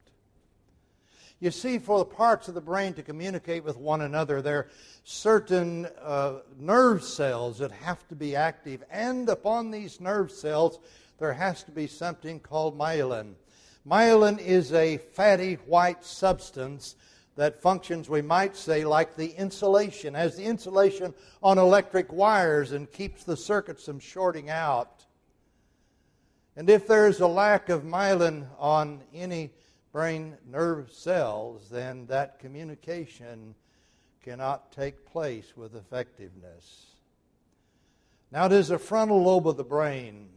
You 1.40 1.52
see, 1.52 1.78
for 1.78 1.98
the 1.98 2.04
parts 2.04 2.48
of 2.48 2.54
the 2.54 2.60
brain 2.60 2.94
to 2.94 3.02
communicate 3.02 3.62
with 3.62 3.76
one 3.76 4.00
another, 4.00 4.42
there 4.42 4.58
are 4.58 4.68
certain 5.04 5.86
uh, 6.02 6.40
nerve 6.58 7.04
cells 7.04 7.58
that 7.58 7.70
have 7.70 8.06
to 8.08 8.16
be 8.16 8.34
active, 8.34 8.82
and 8.90 9.28
upon 9.28 9.70
these 9.70 10.00
nerve 10.00 10.32
cells, 10.32 10.80
there 11.18 11.32
has 11.32 11.62
to 11.64 11.70
be 11.70 11.86
something 11.86 12.40
called 12.40 12.76
myelin. 12.76 13.34
Myelin 13.86 14.40
is 14.40 14.72
a 14.72 14.96
fatty 14.98 15.54
white 15.66 16.04
substance 16.04 16.96
that 17.36 17.62
functions, 17.62 18.08
we 18.08 18.20
might 18.20 18.56
say, 18.56 18.84
like 18.84 19.14
the 19.14 19.30
insulation, 19.30 20.16
as 20.16 20.36
the 20.36 20.44
insulation 20.44 21.14
on 21.40 21.56
electric 21.56 22.12
wires 22.12 22.72
and 22.72 22.90
keeps 22.90 23.22
the 23.22 23.36
circuits 23.36 23.84
from 23.84 24.00
shorting 24.00 24.50
out. 24.50 25.06
And 26.56 26.68
if 26.68 26.88
there 26.88 27.06
is 27.06 27.20
a 27.20 27.28
lack 27.28 27.68
of 27.68 27.84
myelin 27.84 28.48
on 28.58 29.02
any 29.14 29.52
brain 29.92 30.36
nerve 30.50 30.92
cells, 30.92 31.68
then 31.70 32.06
that 32.06 32.38
communication 32.38 33.54
cannot 34.22 34.72
take 34.72 35.06
place 35.06 35.56
with 35.56 35.74
effectiveness. 35.74 36.86
Now, 38.30 38.46
it 38.46 38.52
is 38.52 38.68
the 38.68 38.78
frontal 38.78 39.22
lobe 39.22 39.48
of 39.48 39.56
the 39.56 39.64
brain 39.64 40.28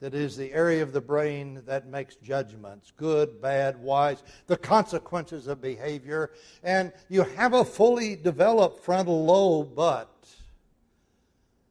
that 0.00 0.12
is 0.12 0.36
the 0.36 0.52
area 0.52 0.82
of 0.82 0.92
the 0.92 1.00
brain 1.00 1.62
that 1.66 1.86
makes 1.86 2.16
judgments 2.16 2.92
good, 2.96 3.40
bad, 3.40 3.80
wise, 3.80 4.22
the 4.46 4.56
consequences 4.56 5.46
of 5.46 5.62
behavior. 5.62 6.32
And 6.62 6.92
you 7.08 7.22
have 7.22 7.54
a 7.54 7.64
fully 7.64 8.14
developed 8.14 8.84
frontal 8.84 9.24
lobe, 9.24 9.74
but 9.74 10.12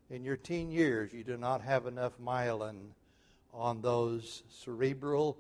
in 0.10 0.24
your 0.24 0.38
teen 0.38 0.72
years, 0.72 1.14
you 1.14 1.24
do 1.24 1.38
not 1.38 1.62
have 1.62 1.86
enough 1.86 2.14
myelin 2.20 2.88
on 3.54 3.82
those 3.82 4.44
cerebral 4.50 5.38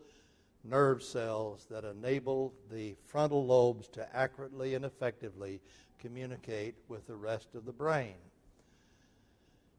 nerve 0.65 1.03
cells 1.03 1.67
that 1.69 1.84
enable 1.84 2.53
the 2.72 2.95
frontal 3.05 3.45
lobes 3.45 3.88
to 3.89 4.15
accurately 4.15 4.75
and 4.75 4.86
effectively 4.86 5.62
communicate 6.00 6.75
with 6.88 7.05
the 7.07 7.15
rest 7.15 7.55
of 7.55 7.65
the 7.65 7.72
brain. 7.72 8.15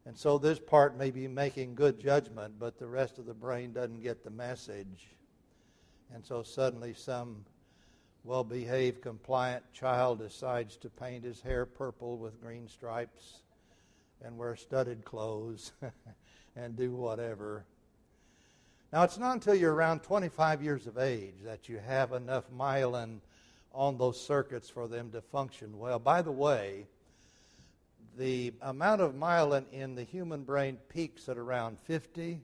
And 0.06 0.16
so 0.16 0.38
this 0.38 0.60
part 0.60 0.96
may 0.96 1.10
be 1.10 1.26
making 1.26 1.74
good 1.74 1.98
judgment, 1.98 2.54
but 2.58 2.78
the 2.78 2.86
rest 2.86 3.18
of 3.18 3.26
the 3.26 3.34
brain 3.34 3.72
doesn't 3.72 4.02
get 4.02 4.22
the 4.22 4.30
message. 4.30 5.08
And 6.14 6.24
so 6.24 6.44
suddenly 6.44 6.94
some 6.94 7.44
well 8.22 8.44
behaved, 8.44 9.02
compliant 9.02 9.64
child 9.72 10.18
decides 10.18 10.76
to 10.78 10.90
paint 10.90 11.24
his 11.24 11.40
hair 11.40 11.66
purple 11.66 12.18
with 12.18 12.40
green 12.40 12.68
stripes 12.68 13.42
and 14.24 14.36
wear 14.36 14.56
studded 14.56 15.04
clothes 15.04 15.72
and 16.56 16.76
do 16.76 16.92
whatever. 16.92 17.64
Now, 18.96 19.02
it's 19.02 19.18
not 19.18 19.34
until 19.34 19.54
you're 19.54 19.74
around 19.74 20.04
25 20.04 20.62
years 20.62 20.86
of 20.86 20.96
age 20.96 21.34
that 21.44 21.68
you 21.68 21.78
have 21.86 22.12
enough 22.12 22.44
myelin 22.50 23.18
on 23.74 23.98
those 23.98 24.18
circuits 24.18 24.70
for 24.70 24.88
them 24.88 25.10
to 25.10 25.20
function 25.20 25.78
well. 25.78 25.98
By 25.98 26.22
the 26.22 26.32
way, 26.32 26.86
the 28.16 28.54
amount 28.62 29.02
of 29.02 29.12
myelin 29.12 29.66
in 29.70 29.96
the 29.96 30.02
human 30.02 30.44
brain 30.44 30.78
peaks 30.88 31.28
at 31.28 31.36
around 31.36 31.78
50 31.80 32.40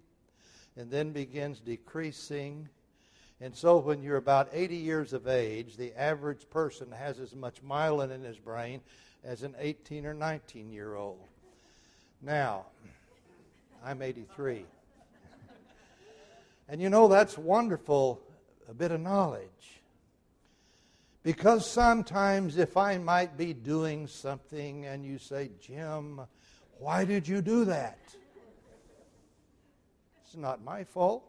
and 0.77 0.91
then 0.91 1.13
begins 1.13 1.59
decreasing. 1.59 2.69
And 3.41 3.57
so, 3.57 3.79
when 3.79 4.03
you're 4.03 4.19
about 4.19 4.51
80 4.53 4.77
years 4.77 5.15
of 5.15 5.27
age, 5.27 5.79
the 5.79 5.99
average 5.99 6.51
person 6.51 6.93
has 6.93 7.19
as 7.19 7.35
much 7.35 7.65
myelin 7.65 8.11
in 8.11 8.23
his 8.23 8.37
brain 8.37 8.83
as 9.25 9.43
an 9.43 9.55
18 9.59 10.05
or 10.05 10.13
19 10.13 10.71
year 10.71 10.97
old. 10.97 11.27
Now, 12.21 12.67
I'm 13.83 14.03
83. 14.03 14.67
And 16.73 16.81
you 16.81 16.89
know, 16.89 17.07
that's 17.07 17.37
wonderful, 17.37 18.23
a 18.67 18.73
bit 18.73 18.93
of 18.93 19.01
knowledge. 19.03 19.83
Because 21.23 21.71
sometimes, 21.71 22.57
if 22.57 22.79
I 22.79 22.97
might 22.97 23.37
be 23.37 23.53
doing 23.53 24.07
something 24.07 24.87
and 24.87 25.05
you 25.05 25.19
say, 25.19 25.51
Jim, 25.61 26.23
why 26.79 27.05
did 27.05 27.29
you 27.29 27.43
do 27.43 27.67
that? 27.67 27.99
It's 30.25 30.35
not 30.35 30.65
my 30.65 30.83
fault. 30.83 31.25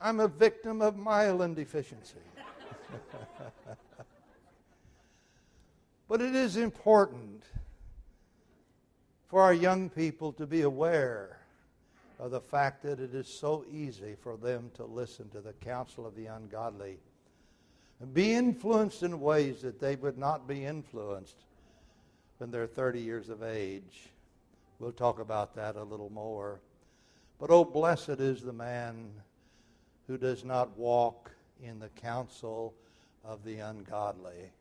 I'm 0.00 0.18
a 0.18 0.26
victim 0.26 0.82
of 0.82 0.96
myelin 0.96 1.54
deficiency. 1.54 2.16
but 6.08 6.20
it 6.20 6.34
is 6.34 6.56
important 6.56 7.44
for 9.28 9.40
our 9.40 9.54
young 9.54 9.88
people 9.88 10.32
to 10.32 10.48
be 10.48 10.62
aware 10.62 11.37
of 12.18 12.30
the 12.30 12.40
fact 12.40 12.82
that 12.82 13.00
it 13.00 13.14
is 13.14 13.28
so 13.28 13.64
easy 13.70 14.16
for 14.20 14.36
them 14.36 14.70
to 14.74 14.84
listen 14.84 15.28
to 15.30 15.40
the 15.40 15.52
counsel 15.54 16.06
of 16.06 16.16
the 16.16 16.26
ungodly 16.26 16.98
and 18.00 18.12
be 18.12 18.32
influenced 18.32 19.02
in 19.02 19.20
ways 19.20 19.62
that 19.62 19.80
they 19.80 19.96
would 19.96 20.18
not 20.18 20.46
be 20.46 20.64
influenced 20.64 21.36
when 22.38 22.50
they're 22.50 22.66
30 22.66 23.00
years 23.00 23.28
of 23.28 23.42
age. 23.42 24.10
We'll 24.78 24.92
talk 24.92 25.20
about 25.20 25.54
that 25.56 25.76
a 25.76 25.82
little 25.82 26.10
more. 26.10 26.60
But 27.38 27.50
oh, 27.50 27.64
blessed 27.64 28.20
is 28.20 28.42
the 28.42 28.52
man 28.52 29.10
who 30.06 30.16
does 30.16 30.44
not 30.44 30.76
walk 30.76 31.30
in 31.62 31.78
the 31.78 31.88
counsel 31.88 32.74
of 33.24 33.44
the 33.44 33.58
ungodly, 33.58 34.52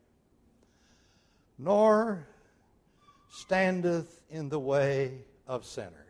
nor 1.58 2.28
standeth 3.30 4.22
in 4.30 4.50
the 4.50 4.60
way 4.60 5.20
of 5.48 5.66
sinners. 5.66 6.07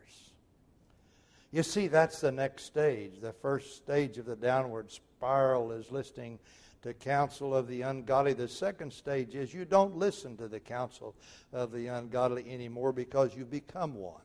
You 1.50 1.62
see, 1.62 1.86
that's 1.86 2.20
the 2.20 2.32
next 2.32 2.64
stage. 2.64 3.20
The 3.20 3.32
first 3.32 3.76
stage 3.76 4.18
of 4.18 4.26
the 4.26 4.36
downward 4.36 4.90
spiral 4.90 5.72
is 5.72 5.90
listening 5.90 6.38
to 6.82 6.92
counsel 6.92 7.54
of 7.54 7.66
the 7.66 7.82
ungodly. 7.82 8.34
The 8.34 8.48
second 8.48 8.92
stage 8.92 9.34
is 9.34 9.54
you 9.54 9.64
don't 9.64 9.96
listen 9.96 10.36
to 10.36 10.48
the 10.48 10.60
counsel 10.60 11.14
of 11.52 11.72
the 11.72 11.86
ungodly 11.86 12.52
anymore 12.52 12.92
because 12.92 13.34
you 13.34 13.44
become 13.44 13.94
one. 13.94 14.20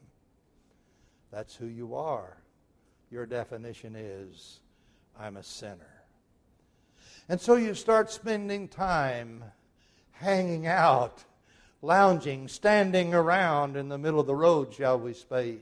That's 1.31 1.55
who 1.55 1.65
you 1.65 1.95
are. 1.95 2.37
Your 3.09 3.25
definition 3.25 3.95
is 3.95 4.59
I'm 5.17 5.37
a 5.37 5.43
sinner. 5.43 6.03
And 7.29 7.39
so 7.39 7.55
you 7.55 7.73
start 7.73 8.11
spending 8.11 8.67
time 8.67 9.43
hanging 10.11 10.67
out, 10.67 11.23
lounging, 11.81 12.47
standing 12.47 13.13
around 13.13 13.77
in 13.77 13.87
the 13.87 13.97
middle 13.97 14.19
of 14.19 14.27
the 14.27 14.35
road, 14.35 14.73
shall 14.73 14.99
we 14.99 15.13
say, 15.13 15.59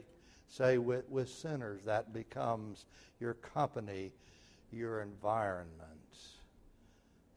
say 0.51 0.77
with, 0.77 1.09
with 1.09 1.29
sinners. 1.29 1.81
That 1.85 2.13
becomes 2.13 2.85
your 3.19 3.33
company, 3.35 4.11
your 4.71 5.01
environment. 5.01 5.69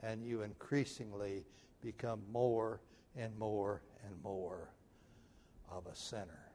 And 0.03 0.25
you 0.25 0.43
increasingly 0.43 1.45
become 1.83 2.21
more 2.31 2.81
and 3.17 3.37
more 3.39 3.81
and 4.05 4.15
more 4.23 4.69
of 5.71 5.87
a 5.87 5.97
sinner. 5.97 6.51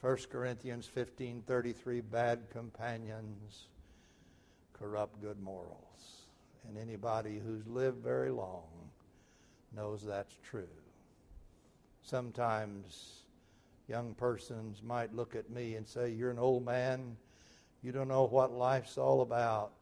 1 0.00 0.16
Corinthians 0.30 0.88
15:33 0.94 2.02
bad 2.10 2.50
companions 2.50 3.66
corrupt 4.72 5.20
good 5.20 5.40
morals. 5.40 6.26
And 6.66 6.78
anybody 6.78 7.40
who's 7.44 7.66
lived 7.66 7.98
very 7.98 8.30
long 8.30 8.68
knows 9.74 10.04
that's 10.04 10.34
true. 10.42 10.66
Sometimes 12.02 13.21
young 13.88 14.14
persons 14.14 14.82
might 14.82 15.14
look 15.14 15.34
at 15.34 15.50
me 15.50 15.74
and 15.74 15.86
say, 15.86 16.10
You're 16.10 16.30
an 16.30 16.38
old 16.38 16.64
man. 16.64 17.16
You 17.82 17.92
don't 17.92 18.08
know 18.08 18.24
what 18.24 18.52
life's 18.52 18.96
all 18.96 19.22
about. 19.22 19.72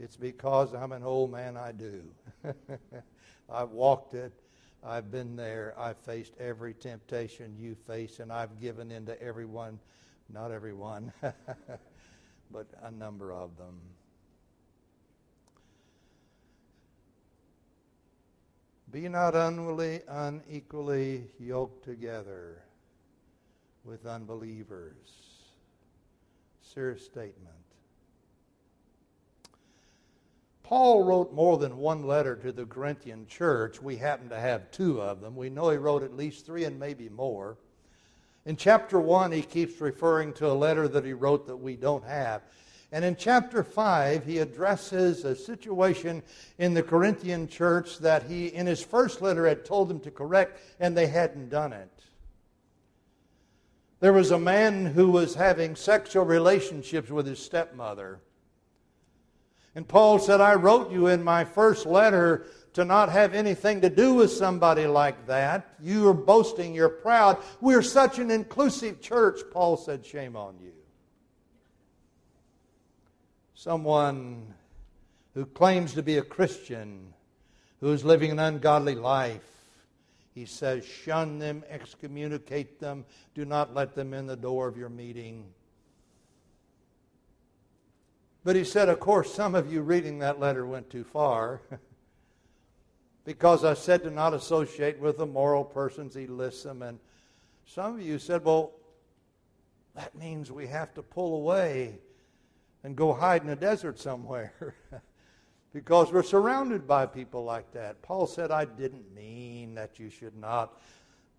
It's 0.00 0.16
because 0.16 0.74
I'm 0.74 0.92
an 0.92 1.04
old 1.04 1.30
man, 1.30 1.56
I 1.56 1.70
do. 1.72 2.02
I've 3.50 3.70
walked 3.70 4.14
it. 4.14 4.32
I've 4.84 5.10
been 5.10 5.36
there. 5.36 5.74
I've 5.78 5.96
faced 5.98 6.34
every 6.40 6.74
temptation 6.74 7.54
you 7.58 7.76
face, 7.86 8.18
and 8.18 8.32
I've 8.32 8.60
given 8.60 8.90
in 8.90 9.06
to 9.06 9.22
everyone, 9.22 9.78
not 10.28 10.50
everyone, 10.50 11.12
but 12.50 12.66
a 12.82 12.90
number 12.90 13.32
of 13.32 13.56
them. 13.56 13.80
Be 18.90 19.08
not 19.08 19.34
unwilly, 19.34 20.02
unequally 20.08 21.28
yoked 21.38 21.84
together 21.84 22.63
with 23.84 24.06
unbelievers. 24.06 24.96
Serious 26.62 27.04
statement. 27.04 27.54
Paul 30.62 31.04
wrote 31.04 31.34
more 31.34 31.58
than 31.58 31.76
one 31.76 32.06
letter 32.06 32.34
to 32.36 32.50
the 32.50 32.64
Corinthian 32.64 33.26
church. 33.26 33.82
We 33.82 33.96
happen 33.96 34.30
to 34.30 34.40
have 34.40 34.70
two 34.70 35.00
of 35.02 35.20
them. 35.20 35.36
We 35.36 35.50
know 35.50 35.68
he 35.68 35.76
wrote 35.76 36.02
at 36.02 36.16
least 36.16 36.46
three 36.46 36.64
and 36.64 36.80
maybe 36.80 37.10
more. 37.10 37.58
In 38.46 38.56
chapter 38.56 38.98
1, 38.98 39.32
he 39.32 39.42
keeps 39.42 39.80
referring 39.80 40.32
to 40.34 40.50
a 40.50 40.52
letter 40.52 40.88
that 40.88 41.04
he 41.04 41.12
wrote 41.12 41.46
that 41.46 41.56
we 41.56 41.76
don't 41.76 42.04
have. 42.04 42.42
And 42.92 43.04
in 43.04 43.16
chapter 43.16 43.62
5, 43.62 44.24
he 44.24 44.38
addresses 44.38 45.24
a 45.24 45.34
situation 45.34 46.22
in 46.58 46.74
the 46.74 46.82
Corinthian 46.82 47.48
church 47.48 47.98
that 47.98 48.22
he, 48.22 48.46
in 48.46 48.66
his 48.66 48.82
first 48.82 49.20
letter, 49.20 49.46
had 49.46 49.64
told 49.64 49.88
them 49.88 50.00
to 50.00 50.10
correct, 50.10 50.60
and 50.80 50.96
they 50.96 51.08
hadn't 51.08 51.50
done 51.50 51.72
it. 51.72 52.03
There 54.04 54.12
was 54.12 54.32
a 54.32 54.38
man 54.38 54.84
who 54.84 55.08
was 55.08 55.34
having 55.34 55.76
sexual 55.76 56.26
relationships 56.26 57.08
with 57.08 57.26
his 57.26 57.38
stepmother. 57.38 58.20
And 59.74 59.88
Paul 59.88 60.18
said, 60.18 60.42
I 60.42 60.56
wrote 60.56 60.92
you 60.92 61.06
in 61.06 61.24
my 61.24 61.46
first 61.46 61.86
letter 61.86 62.44
to 62.74 62.84
not 62.84 63.08
have 63.08 63.32
anything 63.32 63.80
to 63.80 63.88
do 63.88 64.12
with 64.12 64.30
somebody 64.30 64.86
like 64.86 65.26
that. 65.28 65.76
You 65.80 66.06
are 66.08 66.12
boasting, 66.12 66.74
you're 66.74 66.90
proud. 66.90 67.38
We're 67.62 67.80
such 67.80 68.18
an 68.18 68.30
inclusive 68.30 69.00
church. 69.00 69.40
Paul 69.50 69.78
said, 69.78 70.04
Shame 70.04 70.36
on 70.36 70.58
you. 70.60 70.74
Someone 73.54 74.52
who 75.32 75.46
claims 75.46 75.94
to 75.94 76.02
be 76.02 76.18
a 76.18 76.22
Christian, 76.22 77.14
who 77.80 77.90
is 77.90 78.04
living 78.04 78.32
an 78.32 78.38
ungodly 78.38 78.96
life, 78.96 79.53
he 80.34 80.44
says, 80.46 80.84
Shun 80.84 81.38
them, 81.38 81.62
excommunicate 81.68 82.80
them, 82.80 83.04
do 83.34 83.44
not 83.44 83.74
let 83.74 83.94
them 83.94 84.12
in 84.12 84.26
the 84.26 84.36
door 84.36 84.66
of 84.66 84.76
your 84.76 84.88
meeting. 84.88 85.46
But 88.42 88.56
he 88.56 88.64
said, 88.64 88.90
of 88.90 89.00
course, 89.00 89.32
some 89.32 89.54
of 89.54 89.72
you 89.72 89.80
reading 89.80 90.18
that 90.18 90.38
letter 90.38 90.66
went 90.66 90.90
too 90.90 91.04
far. 91.04 91.62
because 93.24 93.64
I 93.64 93.72
said 93.72 94.02
to 94.02 94.10
not 94.10 94.34
associate 94.34 94.98
with 94.98 95.18
immoral 95.18 95.64
persons, 95.64 96.14
he 96.14 96.26
lists 96.26 96.62
them. 96.62 96.82
And 96.82 96.98
some 97.64 97.94
of 97.94 98.02
you 98.02 98.18
said, 98.18 98.44
well, 98.44 98.72
that 99.94 100.14
means 100.14 100.52
we 100.52 100.66
have 100.66 100.92
to 100.94 101.02
pull 101.02 101.36
away 101.36 101.98
and 102.82 102.94
go 102.94 103.14
hide 103.14 103.42
in 103.42 103.48
a 103.48 103.56
desert 103.56 103.98
somewhere. 103.98 104.74
because 105.74 106.12
we're 106.12 106.22
surrounded 106.22 106.86
by 106.86 107.04
people 107.04 107.44
like 107.44 107.70
that. 107.72 108.00
Paul 108.00 108.28
said, 108.28 108.52
I 108.52 108.64
didn't 108.64 109.12
mean 109.12 109.74
that 109.74 109.98
you 109.98 110.08
should 110.08 110.36
not 110.36 110.80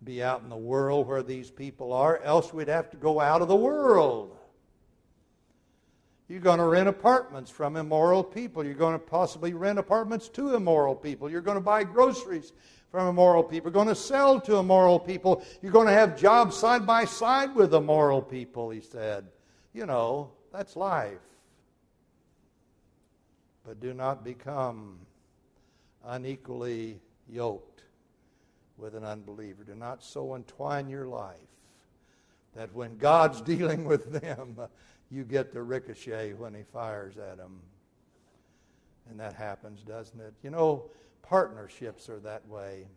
be 0.03 0.21
out 0.21 0.43
in 0.43 0.49
the 0.49 0.57
world 0.57 1.07
where 1.07 1.23
these 1.23 1.49
people 1.49 1.93
are, 1.93 2.21
else 2.21 2.53
we'd 2.53 2.67
have 2.67 2.91
to 2.91 2.97
go 2.97 3.21
out 3.21 3.41
of 3.41 3.47
the 3.47 3.55
world. 3.55 4.37
You're 6.27 6.41
going 6.41 6.59
to 6.59 6.65
rent 6.65 6.89
apartments 6.89 7.49
from 7.49 7.77
immoral 7.77 8.23
people. 8.23 8.63
You're 8.65 8.73
going 8.73 8.93
to 8.93 8.99
possibly 8.99 9.53
rent 9.53 9.79
apartments 9.79 10.27
to 10.29 10.55
immoral 10.55 10.95
people. 10.95 11.31
You're 11.31 11.41
going 11.41 11.57
to 11.57 11.61
buy 11.61 11.85
groceries 11.85 12.51
from 12.91 13.07
immoral 13.07 13.43
people. 13.43 13.67
You're 13.67 13.73
going 13.73 13.87
to 13.87 13.95
sell 13.95 14.41
to 14.41 14.57
immoral 14.57 14.99
people. 14.99 15.43
You're 15.61 15.71
going 15.71 15.87
to 15.87 15.93
have 15.93 16.19
jobs 16.19 16.57
side 16.57 16.85
by 16.85 17.05
side 17.05 17.55
with 17.55 17.73
immoral 17.73 18.21
people, 18.21 18.69
he 18.69 18.81
said. 18.81 19.27
You 19.71 19.85
know, 19.85 20.31
that's 20.51 20.75
life. 20.75 21.19
But 23.65 23.79
do 23.79 23.93
not 23.93 24.23
become 24.23 24.99
unequally 26.05 26.99
yoked 27.27 27.83
with 28.77 28.95
an 28.95 29.03
unbeliever. 29.03 29.63
Do 29.63 29.75
not 29.75 30.03
so 30.03 30.35
entwine 30.35 30.89
your 30.89 31.07
life 31.07 31.35
that 32.55 32.73
when 32.73 32.97
God's 32.97 33.41
dealing 33.41 33.85
with 33.85 34.11
them, 34.21 34.57
you 35.09 35.23
get 35.23 35.53
the 35.53 35.61
ricochet 35.61 36.33
when 36.33 36.53
he 36.53 36.63
fires 36.63 37.17
at 37.17 37.37
them. 37.37 37.61
And 39.09 39.19
that 39.19 39.33
happens, 39.33 39.81
doesn't 39.81 40.19
it? 40.19 40.33
You 40.41 40.49
know, 40.49 40.89
partnerships 41.21 42.09
are 42.09 42.19
that 42.19 42.47
way. 42.47 42.87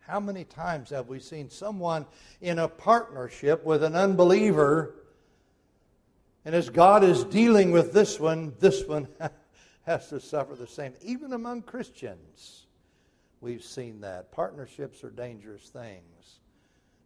How 0.00 0.20
many 0.20 0.44
times 0.44 0.90
have 0.90 1.08
we 1.08 1.20
seen 1.20 1.48
someone 1.48 2.06
in 2.40 2.58
a 2.58 2.68
partnership 2.68 3.64
with 3.64 3.84
an 3.84 3.94
unbeliever, 3.94 4.96
and 6.44 6.54
as 6.54 6.68
God 6.68 7.04
is 7.04 7.24
dealing 7.24 7.70
with 7.70 7.92
this 7.92 8.18
one, 8.18 8.54
this 8.58 8.84
one 8.86 9.06
has 9.84 10.08
to 10.08 10.20
suffer 10.20 10.54
the 10.54 10.66
same? 10.66 10.92
Even 11.02 11.32
among 11.32 11.62
Christians, 11.62 12.66
we've 13.40 13.64
seen 13.64 14.00
that. 14.00 14.32
Partnerships 14.32 15.02
are 15.04 15.10
dangerous 15.10 15.68
things 15.68 16.40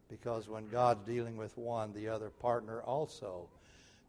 because 0.09 0.49
when 0.49 0.69
God's 0.69 1.07
dealing 1.07 1.37
with 1.37 1.57
one, 1.57 1.93
the 1.93 2.09
other 2.09 2.31
partner 2.31 2.83
also 2.83 3.49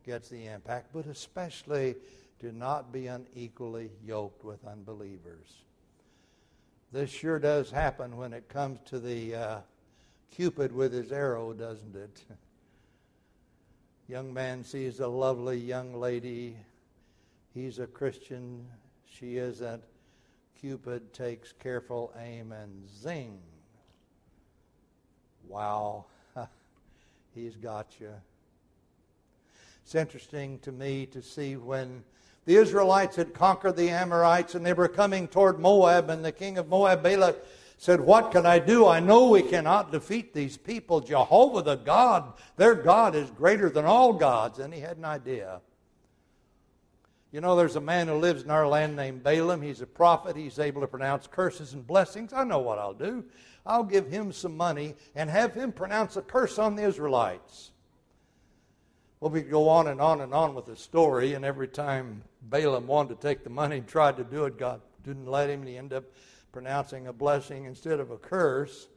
gets 0.06 0.30
the 0.30 0.46
impact, 0.48 0.90
but 0.94 1.06
especially 1.06 1.96
do 2.40 2.52
not 2.52 2.92
be 2.92 3.08
unequally 3.08 3.90
yoked 4.06 4.44
with 4.44 4.66
unbelievers. 4.66 5.58
This 6.92 7.10
sure 7.10 7.40
does 7.40 7.70
happen 7.72 8.16
when 8.16 8.32
it 8.32 8.48
comes 8.48 8.80
to 8.86 9.00
the 9.00 9.36
uh, 9.36 9.60
Cupid 10.32 10.72
with 10.72 10.94
his 10.94 11.12
arrow, 11.12 11.54
doesn't 11.54 11.96
it? 11.96 12.24
young 14.08 14.34
man 14.34 14.64
sees 14.64 15.00
a 15.00 15.08
lovely 15.08 15.58
young 15.58 16.00
lady. 16.00 16.56
He's 17.58 17.80
a 17.80 17.88
Christian. 17.88 18.68
She 19.04 19.38
isn't. 19.38 19.82
Cupid 20.62 21.12
takes 21.12 21.54
careful 21.54 22.14
aim 22.22 22.52
and 22.52 22.88
zing. 22.88 23.40
Wow. 25.48 26.06
He's 27.34 27.56
got 27.56 27.96
you. 28.00 28.14
It's 29.84 29.96
interesting 29.96 30.60
to 30.60 30.72
me 30.72 31.08
to 31.08 31.20
see 31.24 31.56
when 31.56 32.04
the 32.46 32.58
Israelites 32.58 33.16
had 33.16 33.34
conquered 33.34 33.76
the 33.76 33.90
Amorites 33.90 34.54
and 34.54 34.64
they 34.64 34.74
were 34.74 34.88
coming 34.88 35.28
toward 35.28 35.60
Moab, 35.60 36.12
and 36.12 36.24
the 36.24 36.32
king 36.32 36.60
of 36.60 36.68
Moab, 36.68 37.02
Balak, 37.02 37.44
said, 37.80 38.00
What 38.00 38.32
can 38.32 38.46
I 38.46 38.60
do? 38.60 38.86
I 38.86 39.00
know 39.00 39.30
we 39.30 39.42
cannot 39.42 39.92
defeat 39.92 40.32
these 40.32 40.58
people. 40.58 41.00
Jehovah, 41.00 41.64
the 41.64 41.76
God, 41.78 42.34
their 42.56 42.76
God 42.76 43.16
is 43.16 43.32
greater 43.32 43.72
than 43.72 43.86
all 43.86 44.14
gods. 44.14 44.60
And 44.60 44.72
he 44.72 44.80
had 44.80 44.98
an 44.98 45.06
idea. 45.06 45.62
You 47.38 47.42
know, 47.42 47.56
there's 47.56 47.76
a 47.76 47.82
man 47.82 48.08
who 48.08 48.16
lives 48.16 48.42
in 48.42 48.50
our 48.50 48.68
land 48.68 48.96
named 48.96 49.22
Balaam. 49.22 49.62
He's 49.62 49.82
a 49.82 49.86
prophet. 49.86 50.36
He's 50.36 50.58
able 50.58 50.82
to 50.82 50.88
pronounce 50.88 51.28
curses 51.28 51.74
and 51.74 51.86
blessings. 51.86 52.34
I 52.34 52.44
know 52.44 52.58
what 52.58 52.80
I'll 52.80 52.96
do. 52.96 53.26
I'll 53.64 53.84
give 53.84 54.08
him 54.08 54.32
some 54.32 54.58
money 54.58 54.96
and 55.14 55.30
have 55.30 55.54
him 55.54 55.72
pronounce 55.72 56.18
a 56.18 56.24
curse 56.24 56.58
on 56.58 56.76
the 56.76 56.82
Israelites. 56.82 57.70
Well, 59.20 59.30
we 59.30 59.44
could 59.44 59.52
go 59.52 59.70
on 59.70 59.86
and 59.86 60.02
on 60.02 60.22
and 60.22 60.34
on 60.34 60.56
with 60.56 60.66
the 60.66 60.76
story, 60.76 61.36
and 61.36 61.46
every 61.46 61.68
time 61.68 62.24
Balaam 62.42 62.88
wanted 62.88 63.22
to 63.22 63.28
take 63.28 63.44
the 63.44 63.52
money 63.52 63.78
and 63.78 63.88
tried 63.88 64.18
to 64.18 64.24
do 64.24 64.46
it, 64.46 64.58
God 64.58 64.82
didn't 65.04 65.28
let 65.28 65.48
him, 65.48 65.64
he 65.64 65.78
ended 65.78 66.00
up 66.00 66.06
pronouncing 66.52 67.06
a 67.06 67.14
blessing 67.14 67.66
instead 67.66 68.00
of 68.00 68.10
a 68.10 68.18
curse. 68.18 68.88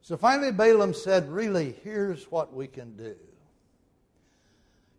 So 0.00 0.16
finally, 0.16 0.50
Balaam 0.50 0.94
said, 0.94 1.30
Really, 1.30 1.76
here's 1.84 2.30
what 2.30 2.54
we 2.54 2.68
can 2.68 2.96
do. 2.96 3.16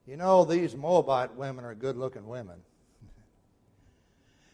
You 0.07 0.17
know, 0.17 0.45
these 0.45 0.75
Moabite 0.75 1.35
women 1.35 1.65
are 1.65 1.73
good 1.73 1.97
looking 1.97 2.27
women. 2.27 2.57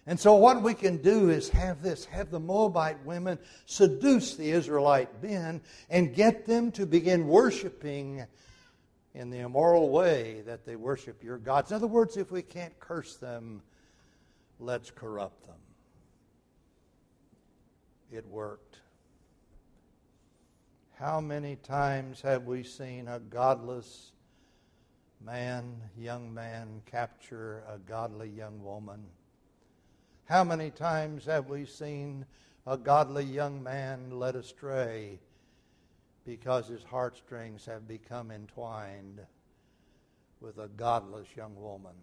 And 0.07 0.19
so, 0.19 0.35
what 0.35 0.61
we 0.63 0.73
can 0.73 0.97
do 0.97 1.29
is 1.29 1.49
have 1.49 1.81
this 1.81 2.05
have 2.05 2.31
the 2.31 2.39
Moabite 2.39 3.05
women 3.05 3.37
seduce 3.65 4.35
the 4.35 4.49
Israelite 4.51 5.21
men 5.21 5.61
and 5.89 6.13
get 6.13 6.45
them 6.45 6.71
to 6.71 6.85
begin 6.85 7.27
worshiping 7.27 8.25
in 9.13 9.29
the 9.29 9.39
immoral 9.39 9.89
way 9.89 10.41
that 10.45 10.65
they 10.65 10.75
worship 10.75 11.23
your 11.23 11.37
gods. 11.37 11.71
In 11.71 11.75
other 11.75 11.87
words, 11.87 12.17
if 12.17 12.31
we 12.31 12.41
can't 12.41 12.77
curse 12.79 13.17
them, 13.17 13.61
let's 14.59 14.89
corrupt 14.89 15.45
them. 15.45 15.55
It 18.11 18.25
worked. 18.27 18.79
How 20.95 21.19
many 21.19 21.57
times 21.57 22.21
have 22.21 22.45
we 22.45 22.63
seen 22.63 23.07
a 23.07 23.19
godless 23.19 24.11
man, 25.25 25.81
young 25.97 26.34
man, 26.34 26.81
capture 26.86 27.63
a 27.67 27.77
godly 27.77 28.29
young 28.29 28.63
woman? 28.63 29.03
How 30.25 30.43
many 30.43 30.69
times 30.69 31.25
have 31.25 31.49
we 31.49 31.65
seen 31.65 32.25
a 32.65 32.77
godly 32.77 33.25
young 33.25 33.62
man 33.62 34.12
led 34.12 34.36
astray 34.36 35.19
because 36.25 36.67
his 36.67 36.84
heartstrings 36.84 37.65
have 37.65 37.88
become 37.88 38.31
entwined 38.31 39.19
with 40.39 40.57
a 40.57 40.67
godless 40.69 41.27
young 41.36 41.55
woman? 41.55 41.95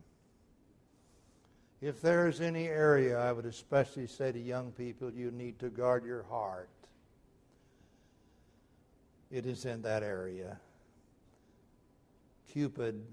If 1.80 2.00
there 2.00 2.28
is 2.28 2.40
any 2.40 2.66
area, 2.66 3.18
I 3.18 3.32
would 3.32 3.46
especially 3.46 4.08
say 4.08 4.32
to 4.32 4.38
young 4.38 4.72
people, 4.72 5.12
you 5.12 5.30
need 5.30 5.60
to 5.60 5.68
guard 5.68 6.04
your 6.04 6.24
heart. 6.24 6.68
It 9.30 9.46
is 9.46 9.64
in 9.64 9.82
that 9.82 10.02
area. 10.02 10.58
Cupid 12.52 13.04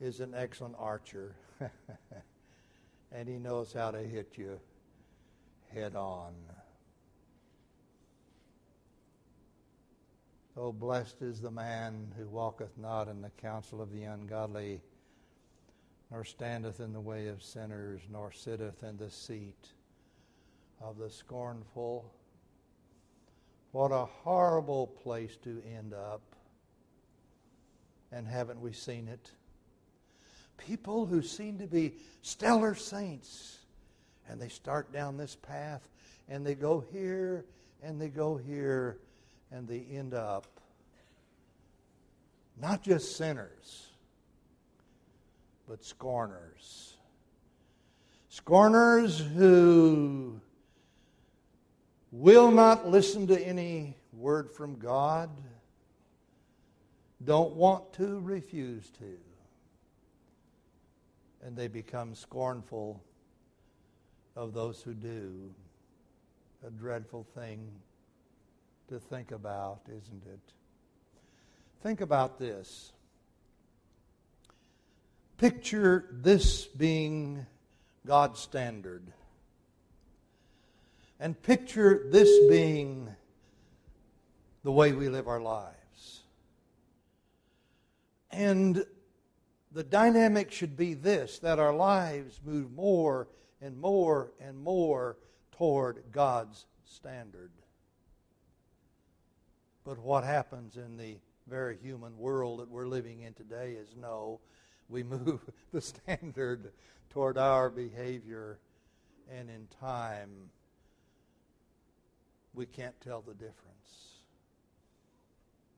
is 0.00 0.20
an 0.20 0.34
excellent 0.34 0.74
archer. 0.78 1.36
and 3.12 3.28
he 3.28 3.38
knows 3.38 3.72
how 3.72 3.90
to 3.90 3.98
hit 3.98 4.36
you 4.36 4.58
head 5.72 5.94
on. 5.94 6.32
Oh, 10.56 10.72
blessed 10.72 11.20
is 11.20 11.40
the 11.40 11.50
man 11.50 12.14
who 12.16 12.26
walketh 12.28 12.78
not 12.78 13.08
in 13.08 13.20
the 13.20 13.30
counsel 13.30 13.82
of 13.82 13.92
the 13.92 14.04
ungodly, 14.04 14.80
nor 16.10 16.24
standeth 16.24 16.80
in 16.80 16.94
the 16.94 17.00
way 17.00 17.26
of 17.26 17.42
sinners, 17.42 18.00
nor 18.10 18.32
sitteth 18.32 18.82
in 18.82 18.96
the 18.96 19.10
seat 19.10 19.72
of 20.80 20.96
the 20.96 21.10
scornful. 21.10 22.10
What 23.72 23.92
a 23.92 24.06
horrible 24.06 24.86
place 24.86 25.36
to 25.44 25.62
end 25.76 25.92
up. 25.92 26.35
And 28.12 28.26
haven't 28.26 28.60
we 28.60 28.72
seen 28.72 29.08
it? 29.08 29.30
People 30.58 31.06
who 31.06 31.22
seem 31.22 31.58
to 31.58 31.66
be 31.66 31.94
stellar 32.22 32.74
saints, 32.74 33.58
and 34.28 34.40
they 34.40 34.48
start 34.48 34.92
down 34.92 35.16
this 35.16 35.36
path, 35.36 35.88
and 36.28 36.46
they 36.46 36.54
go 36.54 36.84
here, 36.92 37.44
and 37.82 38.00
they 38.00 38.08
go 38.08 38.36
here, 38.36 38.98
and 39.50 39.68
they 39.68 39.84
end 39.92 40.14
up 40.14 40.46
not 42.60 42.82
just 42.82 43.16
sinners, 43.16 43.88
but 45.68 45.84
scorners. 45.84 46.96
Scorners 48.28 49.18
who 49.18 50.40
will 52.12 52.50
not 52.50 52.88
listen 52.88 53.26
to 53.26 53.38
any 53.38 53.96
word 54.12 54.50
from 54.50 54.78
God, 54.78 55.30
don't 57.24 57.54
want 57.54 57.92
to, 57.94 58.20
refuse 58.20 58.90
to. 58.98 59.18
And 61.44 61.56
they 61.56 61.68
become 61.68 62.14
scornful 62.14 63.02
of 64.34 64.52
those 64.52 64.82
who 64.82 64.94
do. 64.94 65.50
A 66.66 66.70
dreadful 66.70 67.26
thing 67.34 67.70
to 68.88 68.98
think 68.98 69.30
about, 69.30 69.80
isn't 69.88 70.22
it? 70.26 70.52
Think 71.82 72.00
about 72.00 72.38
this. 72.38 72.92
Picture 75.38 76.06
this 76.10 76.64
being 76.64 77.46
God's 78.06 78.40
standard. 78.40 79.02
And 81.20 81.40
picture 81.40 82.06
this 82.10 82.30
being 82.48 83.08
the 84.64 84.72
way 84.72 84.92
we 84.92 85.08
live 85.08 85.28
our 85.28 85.40
lives. 85.40 85.85
And 88.36 88.84
the 89.72 89.82
dynamic 89.82 90.52
should 90.52 90.76
be 90.76 90.92
this 90.92 91.38
that 91.38 91.58
our 91.58 91.74
lives 91.74 92.38
move 92.44 92.70
more 92.70 93.28
and 93.62 93.78
more 93.78 94.32
and 94.38 94.58
more 94.58 95.16
toward 95.52 96.02
God's 96.12 96.66
standard. 96.84 97.50
But 99.84 99.98
what 99.98 100.22
happens 100.22 100.76
in 100.76 100.98
the 100.98 101.16
very 101.48 101.78
human 101.78 102.18
world 102.18 102.60
that 102.60 102.68
we're 102.68 102.88
living 102.88 103.22
in 103.22 103.32
today 103.32 103.72
is 103.72 103.96
no, 103.98 104.40
we 104.90 105.02
move 105.02 105.40
the 105.72 105.80
standard 105.80 106.72
toward 107.08 107.38
our 107.38 107.70
behavior, 107.70 108.58
and 109.32 109.48
in 109.48 109.66
time, 109.80 110.28
we 112.52 112.66
can't 112.66 113.00
tell 113.00 113.22
the 113.22 113.32
difference. 113.32 113.54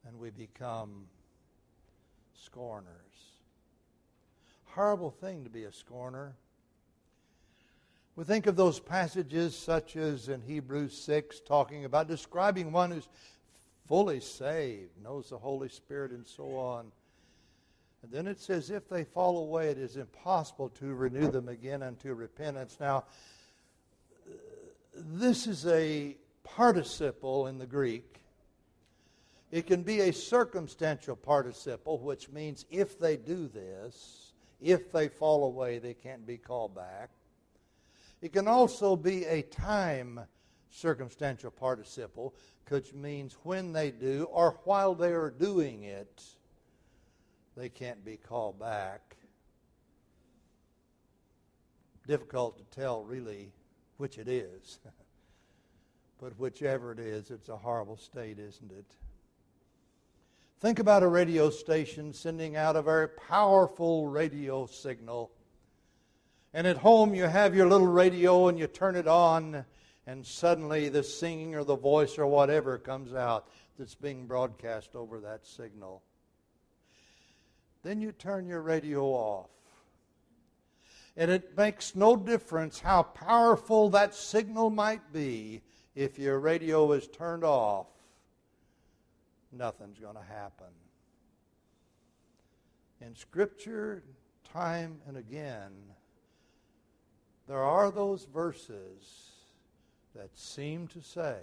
And 0.09 0.19
we 0.19 0.31
become 0.31 1.05
scorners. 2.45 2.87
Horrible 4.67 5.11
thing 5.11 5.45
to 5.45 5.51
be 5.51 5.65
a 5.65 5.73
scorner. 5.73 6.35
We 8.17 8.25
think 8.25 8.47
of 8.47 8.57
those 8.57 8.81
passages 8.81 9.57
such 9.57 9.97
as 9.97 10.29
in 10.29 10.43
Hebrews 10.43 10.97
6 11.03 11.41
talking 11.41 11.85
about 11.85 12.09
describing 12.09 12.73
one 12.73 12.91
who's 12.91 13.09
fully 13.87 14.21
saved, 14.21 14.91
knows 15.03 15.31
the 15.31 15.39
Holy 15.39 15.69
Spirit, 15.69 16.11
and 16.11 16.27
so 16.27 16.57
on. 16.57 16.93
And 18.03 18.13
then 18.13 18.27
it 18.27 18.41
says, 18.41 18.71
if 18.71 18.89
they 18.89 19.05
fall 19.05 19.39
away, 19.39 19.69
it 19.69 19.79
is 19.79 19.97
impossible 19.97 20.69
to 20.71 20.95
renew 20.95 21.31
them 21.31 21.49
again 21.49 21.83
unto 21.83 22.13
repentance. 22.13 22.77
Now, 22.79 23.05
this 24.95 25.47
is 25.47 25.67
a 25.67 26.17
participle 26.45 27.47
in 27.47 27.59
the 27.59 27.67
Greek. 27.67 28.21
It 29.51 29.67
can 29.67 29.83
be 29.83 30.01
a 30.01 30.13
circumstantial 30.13 31.17
participle, 31.17 31.99
oh, 32.03 32.05
which 32.05 32.29
means 32.29 32.67
if 32.71 32.99
they 32.99 33.17
do 33.17 33.49
this, 33.49 34.33
if 34.61 34.93
they 34.93 35.09
fall 35.09 35.45
away, 35.45 35.79
they 35.79 35.95
can't 35.95 36.27
be 36.27 36.37
called 36.37 36.75
back. 36.75 37.11
It 38.21 38.33
can 38.33 38.47
also 38.47 38.95
be 38.95 39.25
a 39.25 39.43
time 39.43 40.21
circumstantial 40.71 41.51
participle, 41.51 42.35
oh, 42.37 42.75
which 42.75 42.93
means 42.93 43.37
when 43.43 43.73
they 43.73 43.91
do 43.91 44.25
or 44.31 44.59
while 44.65 44.95
they 44.95 45.13
are 45.13 45.31
doing 45.31 45.85
it, 45.85 46.23
they 47.57 47.71
can't 47.71 48.05
be 48.05 48.17
called 48.17 48.61
back. 48.61 49.17
Difficult 52.07 52.59
to 52.59 52.79
tell, 52.79 53.03
really, 53.03 53.53
which 53.97 54.19
it 54.19 54.29
is. 54.29 54.79
but 56.21 56.39
whichever 56.39 56.93
it 56.93 56.99
is, 56.99 57.31
it's 57.31 57.49
a 57.49 57.57
horrible 57.57 57.97
state, 57.97 58.39
isn't 58.39 58.73
it? 58.73 58.97
Think 60.61 60.81
about 60.81 61.05
a 61.05 61.09
radio 61.09 61.51
station 61.51 62.13
sending 62.13 62.57
out 62.57 62.75
a 62.75 62.83
very 62.83 63.09
powerful 63.09 64.09
radio 64.09 64.67
signal. 64.67 65.31
And 66.53 66.67
at 66.67 66.79
home, 66.79 67.15
you 67.15 67.25
have 67.25 67.55
your 67.55 67.69
little 67.69 67.87
radio 67.87 68.49
and 68.49 68.59
you 68.59 68.67
turn 68.67 68.97
it 68.97 69.07
on 69.07 69.65
and 70.05 70.27
suddenly 70.27 70.89
the 70.89 71.05
singing 71.05 71.55
or 71.55 71.63
the 71.63 71.77
voice 71.77 72.19
or 72.19 72.27
whatever 72.27 72.77
comes 72.77 73.15
out 73.15 73.49
that's 73.79 73.95
being 73.95 74.27
broadcast 74.27 74.97
over 74.97 75.21
that 75.21 75.47
signal. 75.47 76.03
Then 77.85 78.01
you 78.01 78.11
turn 78.11 78.49
your 78.49 78.63
radio 78.63 79.05
off. 79.05 79.51
And 81.17 81.31
it 81.31 81.57
makes 81.57 81.95
no 81.95 82.17
difference 82.17 82.81
how 82.81 83.05
powerful 83.05 83.91
that 83.91 84.13
signal 84.13 84.71
might 84.71 85.13
be 85.13 85.63
if 85.95 86.19
your 86.19 86.41
radio 86.41 86.91
is 86.91 87.07
turned 87.07 87.45
off. 87.45 87.87
Nothing's 89.59 89.99
going 89.99 90.15
to 90.15 90.23
happen. 90.23 90.73
In 93.01 93.17
Scripture, 93.17 94.05
time 94.53 95.01
and 95.09 95.17
again, 95.17 95.73
there 97.49 97.63
are 97.63 97.91
those 97.91 98.25
verses 98.33 99.33
that 100.15 100.31
seem 100.39 100.87
to 100.89 101.03
say 101.03 101.39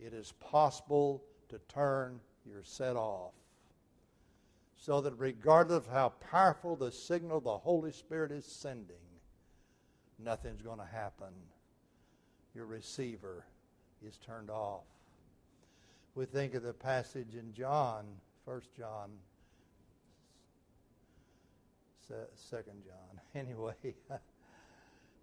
it 0.00 0.14
is 0.14 0.32
possible 0.40 1.22
to 1.50 1.58
turn 1.68 2.20
your 2.46 2.62
set 2.62 2.96
off. 2.96 3.34
So 4.76 5.02
that 5.02 5.14
regardless 5.18 5.78
of 5.78 5.86
how 5.86 6.10
powerful 6.30 6.74
the 6.74 6.90
signal 6.90 7.40
the 7.40 7.58
Holy 7.58 7.92
Spirit 7.92 8.32
is 8.32 8.46
sending, 8.46 8.96
nothing's 10.18 10.62
going 10.62 10.78
to 10.78 10.86
happen. 10.86 11.34
Your 12.54 12.66
receiver 12.66 13.44
is 14.02 14.16
turned 14.16 14.48
off. 14.48 14.84
We 16.14 16.26
think 16.26 16.54
of 16.54 16.62
the 16.62 16.72
passage 16.72 17.34
in 17.34 17.52
John, 17.52 18.04
1 18.44 18.60
John, 18.76 19.10
2 22.08 22.14
John. 22.50 23.20
Anyway, 23.34 23.74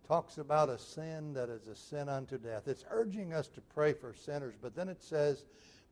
talks 0.06 0.38
about 0.38 0.68
a 0.68 0.78
sin 0.78 1.34
that 1.34 1.48
is 1.48 1.70
a 1.70 1.76
sin 1.78 2.10
unto 2.10 2.38
death. 2.38 2.68
It's 2.68 2.84
urging 2.92 3.34
us 3.34 3.48
to 3.50 3.62
pray 3.62 3.94
for 3.94 4.14
sinners, 4.14 4.56
but 4.62 4.76
then 4.76 4.90
it 4.90 5.02
says, 5.02 5.46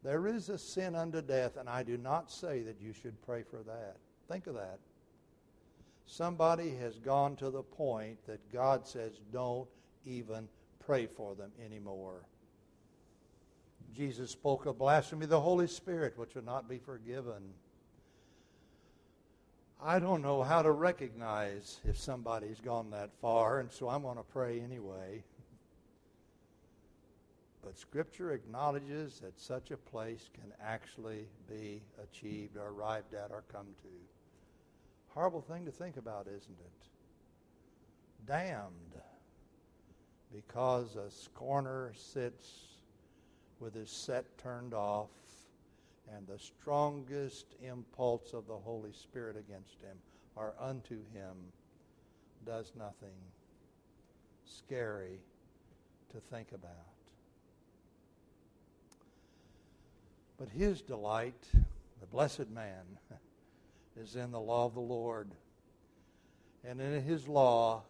there 0.04 0.28
is 0.28 0.50
a 0.50 0.58
sin 0.58 0.96
unto 0.96 1.22
death, 1.22 1.56
and 1.56 1.70
I 1.70 1.84
do 1.84 1.98
not 1.98 2.30
say 2.30 2.62
that 2.64 2.82
you 2.82 2.92
should 2.92 3.22
pray 3.22 3.44
for 3.44 3.64
that. 3.64 3.96
Think 4.28 4.48
of 4.48 4.56
that. 4.56 4.80
Somebody 6.06 6.76
has 6.76 7.00
gone 7.00 7.38
to 7.38 7.50
the 7.50 7.64
point 7.64 8.18
that 8.26 8.52
God 8.52 8.86
says, 8.86 9.14
don't 9.32 9.70
even 10.06 10.50
pray 10.86 11.06
for 11.06 11.36
them 11.36 11.52
anymore. 11.66 12.26
Jesus 13.96 14.32
spoke 14.32 14.66
of 14.66 14.78
blasphemy 14.78 15.26
of 15.26 15.30
the 15.30 15.40
Holy 15.40 15.68
Spirit, 15.68 16.18
which 16.18 16.36
would 16.36 16.46
not 16.46 16.70
be 16.70 16.78
forgiven. 16.78 17.54
I 19.82 20.00
don't 20.00 20.22
know 20.22 20.44
how 20.44 20.62
to 20.62 20.72
recognize 20.72 21.80
if 21.86 21.98
somebody's 21.98 22.60
gone 22.60 22.92
that 22.92 23.12
far, 23.22 23.60
and 23.60 23.72
so 23.72 23.90
I'm 23.90 24.02
going 24.02 24.18
to 24.18 24.24
pray 24.24 24.60
anyway. 24.60 25.24
But 27.64 27.78
Scripture 27.78 28.32
acknowledges 28.32 29.20
that 29.20 29.40
such 29.40 29.72
a 29.72 29.78
place 29.78 30.30
can 30.34 30.52
actually 30.62 31.28
be 31.48 31.82
achieved 32.02 32.58
or 32.58 32.70
arrived 32.70 33.14
at 33.14 33.32
or 33.32 33.44
come 33.52 33.68
to. 33.82 35.14
Horrible 35.14 35.42
thing 35.42 35.66
to 35.66 35.72
think 35.72 35.98
about, 35.98 36.28
isn't 36.28 36.60
it? 36.60 36.88
Damned 38.28 39.02
because 40.34 40.96
a 40.96 41.10
scorner 41.10 41.92
sits 41.96 42.46
with 43.60 43.74
his 43.74 43.90
set 43.90 44.38
turned 44.38 44.74
off 44.74 45.10
and 46.16 46.28
the 46.28 46.40
strongest 46.40 47.46
impulse 47.62 48.34
of 48.34 48.48
the 48.48 48.58
Holy 48.58 48.92
Spirit 48.92 49.38
against 49.38 49.82
him 49.82 49.98
or 50.36 50.54
unto 50.60 50.96
him 51.14 51.36
does 52.46 52.72
nothing 52.78 53.18
scary 54.46 55.20
to 56.12 56.20
think 56.20 56.52
about. 56.54 56.72
But 60.38 60.50
his 60.50 60.82
delight, 60.82 61.48
the 62.00 62.08
blessed 62.08 62.50
man, 62.50 62.86
is 64.02 64.16
in 64.16 64.32
the 64.32 64.40
law 64.40 64.66
of 64.66 64.74
the 64.74 64.80
Lord. 64.80 65.30
and 66.64 66.80
in 66.80 67.04
his 67.04 67.28
law 67.28 67.84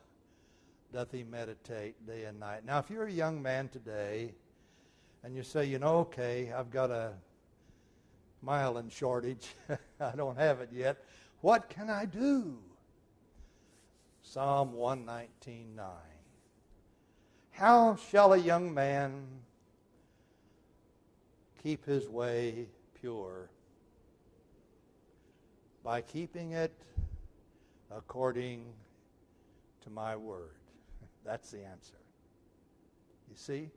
doth 0.91 1.11
he 1.11 1.23
meditate 1.23 2.05
day 2.07 2.23
and 2.25 2.39
night. 2.39 2.65
Now, 2.65 2.79
if 2.79 2.89
you're 2.89 3.05
a 3.05 3.11
young 3.11 3.41
man 3.41 3.69
today 3.69 4.33
and 5.23 5.35
you 5.35 5.43
say, 5.43 5.65
you 5.65 5.79
know, 5.79 5.97
okay, 5.99 6.51
I've 6.55 6.71
got 6.71 6.91
a 6.91 7.13
myelin 8.45 8.91
shortage, 8.91 9.47
I 9.99 10.15
don't 10.15 10.37
have 10.37 10.61
it 10.61 10.69
yet, 10.71 11.03
what 11.41 11.69
can 11.69 11.89
I 11.89 12.05
do? 12.05 12.57
Psalm 14.21 14.73
119.9. 14.73 15.65
How 17.51 17.97
shall 18.11 18.33
a 18.33 18.37
young 18.37 18.73
man 18.73 19.25
keep 21.61 21.85
his 21.85 22.07
way 22.07 22.67
pure? 22.99 23.49
By 25.83 26.01
keeping 26.01 26.51
it 26.51 26.73
according 27.91 28.65
to 29.83 29.89
my 29.89 30.15
word. 30.15 30.55
That's 31.25 31.51
the 31.51 31.65
answer. 31.65 31.97
You 33.29 33.35
see? 33.35 33.69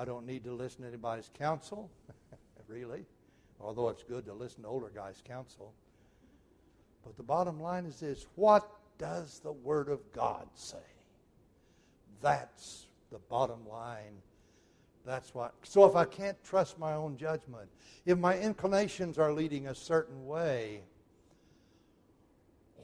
I 0.00 0.06
don't 0.06 0.24
need 0.24 0.44
to 0.44 0.52
listen 0.54 0.80
to 0.80 0.88
anybody's 0.88 1.28
counsel, 1.38 1.90
really, 2.68 3.04
although 3.60 3.90
it's 3.90 4.02
good 4.02 4.24
to 4.24 4.32
listen 4.32 4.62
to 4.62 4.68
older 4.68 4.90
guys' 4.94 5.22
counsel. 5.22 5.74
But 7.04 7.18
the 7.18 7.22
bottom 7.22 7.60
line 7.60 7.84
is 7.84 8.00
this 8.00 8.24
what 8.34 8.66
does 8.96 9.40
the 9.40 9.52
Word 9.52 9.90
of 9.90 10.00
God 10.12 10.48
say? 10.54 10.78
That's 12.22 12.86
the 13.12 13.18
bottom 13.18 13.68
line. 13.68 14.22
That's 15.04 15.34
what. 15.34 15.52
So 15.64 15.84
if 15.84 15.94
I 15.94 16.06
can't 16.06 16.42
trust 16.44 16.78
my 16.78 16.94
own 16.94 17.18
judgment, 17.18 17.68
if 18.06 18.16
my 18.16 18.38
inclinations 18.38 19.18
are 19.18 19.34
leading 19.34 19.66
a 19.66 19.74
certain 19.74 20.24
way, 20.26 20.80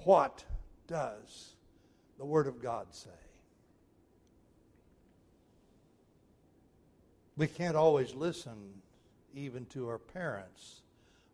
what 0.04 0.44
does 0.86 1.54
the 2.18 2.26
Word 2.26 2.46
of 2.46 2.60
God 2.60 2.88
say? 2.90 3.08
We 7.36 7.46
can't 7.46 7.76
always 7.76 8.14
listen 8.14 8.56
even 9.34 9.66
to 9.66 9.88
our 9.88 9.98
parents, 9.98 10.80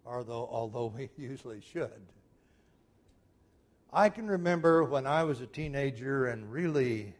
although, 0.05 0.49
although 0.51 0.93
we 0.97 1.09
usually 1.17 1.61
should. 1.61 2.03
I 3.93 4.09
can 4.09 4.27
remember 4.27 4.85
when 4.85 5.07
I 5.07 5.23
was 5.25 5.41
a 5.41 5.47
teenager 5.47 6.27
and 6.27 6.51
really 6.51 7.15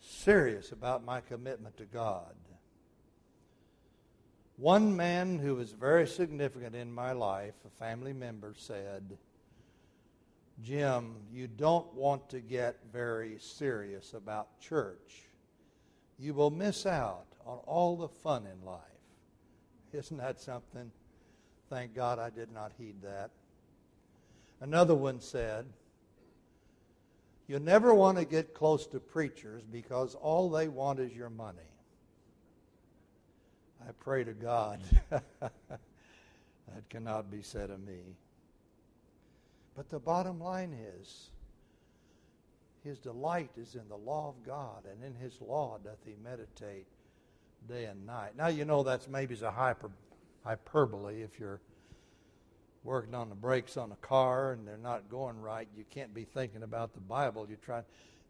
serious 0.00 0.72
about 0.72 1.04
my 1.04 1.20
commitment 1.20 1.76
to 1.76 1.84
God. 1.84 2.34
One 4.56 4.96
man 4.96 5.38
who 5.38 5.54
was 5.54 5.70
very 5.70 6.08
significant 6.08 6.74
in 6.74 6.92
my 6.92 7.12
life, 7.12 7.54
a 7.64 7.70
family 7.70 8.12
member, 8.12 8.54
said, 8.56 9.16
Jim, 10.64 11.14
you 11.32 11.46
don't 11.46 11.94
want 11.94 12.28
to 12.30 12.40
get 12.40 12.78
very 12.92 13.38
serious 13.38 14.14
about 14.14 14.58
church. 14.60 15.26
You 16.18 16.34
will 16.34 16.50
miss 16.50 16.84
out 16.86 17.27
on 17.48 17.58
all 17.66 17.96
the 17.96 18.08
fun 18.08 18.46
in 18.46 18.64
life. 18.64 18.82
Isn't 19.94 20.18
that 20.18 20.38
something? 20.38 20.92
Thank 21.70 21.94
God 21.94 22.18
I 22.18 22.28
did 22.28 22.52
not 22.52 22.72
heed 22.78 22.96
that. 23.02 23.30
Another 24.60 24.94
one 24.94 25.18
said, 25.20 25.64
You 27.46 27.58
never 27.58 27.94
want 27.94 28.18
to 28.18 28.26
get 28.26 28.52
close 28.52 28.86
to 28.88 29.00
preachers 29.00 29.62
because 29.64 30.14
all 30.14 30.50
they 30.50 30.68
want 30.68 31.00
is 31.00 31.14
your 31.14 31.30
money. 31.30 31.58
I 33.80 33.92
pray 33.92 34.24
to 34.24 34.34
God 34.34 34.80
that 35.10 35.52
cannot 36.90 37.30
be 37.30 37.40
said 37.40 37.70
of 37.70 37.80
me. 37.80 38.00
But 39.74 39.88
the 39.88 40.00
bottom 40.00 40.38
line 40.38 40.76
is, 41.00 41.30
his 42.84 42.98
delight 42.98 43.50
is 43.56 43.74
in 43.74 43.88
the 43.88 43.96
law 43.96 44.28
of 44.28 44.44
God, 44.44 44.84
and 44.90 45.02
in 45.02 45.14
his 45.14 45.40
law 45.40 45.78
doth 45.82 45.98
he 46.04 46.14
meditate 46.22 46.86
day 47.66 47.84
and 47.86 48.06
night. 48.06 48.36
Now, 48.36 48.48
you 48.48 48.64
know 48.64 48.82
that's 48.82 49.08
maybe 49.08 49.36
a 49.42 49.50
hyper, 49.50 49.90
hyperbole 50.44 51.22
if 51.22 51.38
you're 51.40 51.60
working 52.84 53.14
on 53.14 53.28
the 53.28 53.34
brakes 53.34 53.76
on 53.76 53.92
a 53.92 53.96
car 53.96 54.52
and 54.52 54.66
they're 54.66 54.76
not 54.76 55.08
going 55.10 55.40
right, 55.40 55.68
you 55.76 55.84
can't 55.90 56.14
be 56.14 56.24
thinking 56.24 56.62
about 56.62 56.94
the 56.94 57.00
Bible. 57.00 57.46
You 57.48 57.56
try, 57.56 57.82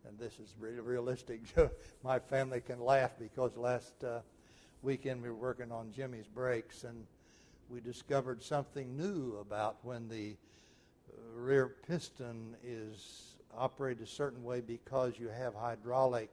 and 0.06 0.18
this 0.18 0.34
is 0.40 0.54
really 0.58 0.80
realistic. 0.80 1.40
My 2.04 2.18
family 2.18 2.60
can 2.60 2.80
laugh 2.80 3.12
because 3.18 3.56
last 3.56 3.92
uh, 4.02 4.20
weekend 4.82 5.22
we 5.22 5.28
were 5.28 5.34
working 5.34 5.70
on 5.70 5.92
Jimmy's 5.92 6.26
brakes 6.26 6.84
and 6.84 7.06
we 7.68 7.80
discovered 7.80 8.42
something 8.42 8.96
new 8.96 9.36
about 9.40 9.76
when 9.82 10.08
the 10.08 10.36
rear 11.34 11.68
piston 11.86 12.56
is 12.64 13.36
operated 13.56 14.04
a 14.04 14.06
certain 14.06 14.42
way 14.42 14.60
because 14.60 15.18
you 15.18 15.28
have 15.28 15.54
hydraulic 15.54 16.30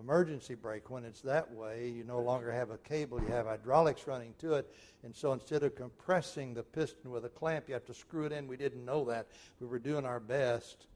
emergency 0.00 0.54
brake. 0.54 0.90
When 0.90 1.04
it's 1.04 1.20
that 1.22 1.52
way, 1.52 1.88
you 1.88 2.04
no 2.04 2.20
longer 2.20 2.50
have 2.50 2.70
a 2.70 2.78
cable, 2.78 3.20
you 3.20 3.28
have 3.28 3.46
hydraulics 3.46 4.06
running 4.06 4.34
to 4.38 4.54
it. 4.54 4.72
And 5.04 5.14
so 5.14 5.32
instead 5.32 5.62
of 5.62 5.76
compressing 5.76 6.54
the 6.54 6.62
piston 6.62 7.10
with 7.10 7.24
a 7.24 7.28
clamp, 7.28 7.68
you 7.68 7.74
have 7.74 7.86
to 7.86 7.94
screw 7.94 8.24
it 8.24 8.32
in. 8.32 8.46
We 8.46 8.56
didn't 8.56 8.84
know 8.84 9.04
that. 9.04 9.28
We 9.60 9.66
were 9.66 9.78
doing 9.78 10.04
our 10.04 10.20
best. 10.20 10.86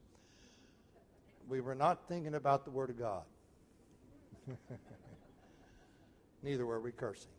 We 1.49 1.61
were 1.61 1.75
not 1.75 2.09
thinking 2.09 2.35
about 2.35 2.65
the 2.65 2.71
Word 2.71 2.91
of 2.91 2.99
God. 2.99 3.25
Neither 6.43 6.67
were 6.67 6.81
we 6.81 6.93
cursing. 6.93 7.31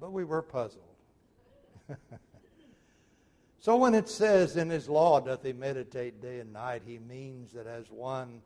But 0.00 0.12
we 0.12 0.24
were 0.24 0.42
puzzled. 0.42 0.84
so 3.60 3.76
when 3.76 3.94
it 3.94 4.08
says, 4.08 4.56
In 4.56 4.70
his 4.70 4.88
law 4.88 5.20
doth 5.20 5.42
he 5.42 5.52
meditate 5.52 6.20
day 6.22 6.40
and 6.40 6.52
night, 6.52 6.82
he 6.86 6.98
means 6.98 7.52
that 7.52 7.66
as 7.66 7.90
one 7.90 8.42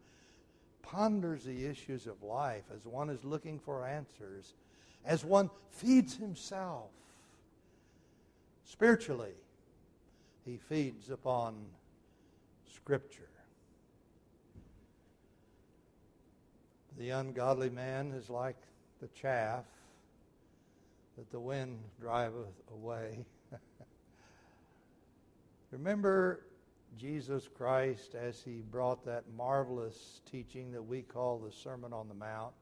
ponders 0.82 1.44
the 1.44 1.66
issues 1.66 2.06
of 2.06 2.22
life, 2.22 2.64
as 2.74 2.86
one 2.86 3.08
is 3.10 3.24
looking 3.24 3.58
for 3.58 3.86
answers, 3.86 4.54
as 5.04 5.24
one 5.24 5.50
feeds 5.70 6.16
himself 6.16 6.90
spiritually, 8.64 9.34
he 10.44 10.56
feeds 10.56 11.10
upon 11.10 11.54
Scripture. 12.74 13.28
The 16.98 17.10
ungodly 17.10 17.70
man 17.70 18.12
is 18.12 18.28
like 18.28 18.56
the 19.00 19.08
chaff 19.08 19.64
that 21.16 21.30
the 21.30 21.40
wind 21.40 21.78
driveth 22.00 22.60
away. 22.72 23.24
Remember 25.70 26.40
Jesus 26.98 27.48
Christ 27.56 28.14
as 28.14 28.42
he 28.42 28.62
brought 28.70 29.04
that 29.06 29.24
marvelous 29.36 30.20
teaching 30.30 30.72
that 30.72 30.82
we 30.82 31.02
call 31.02 31.38
the 31.38 31.52
Sermon 31.52 31.92
on 31.92 32.08
the 32.08 32.14
Mount. 32.14 32.52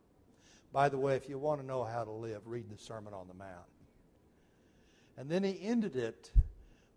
By 0.72 0.88
the 0.88 0.98
way, 0.98 1.16
if 1.16 1.28
you 1.28 1.38
want 1.38 1.60
to 1.60 1.66
know 1.66 1.84
how 1.84 2.04
to 2.04 2.10
live, 2.10 2.42
read 2.46 2.70
the 2.70 2.78
Sermon 2.78 3.12
on 3.12 3.26
the 3.26 3.34
Mount. 3.34 3.50
And 5.16 5.28
then 5.28 5.42
he 5.42 5.58
ended 5.62 5.96
it 5.96 6.30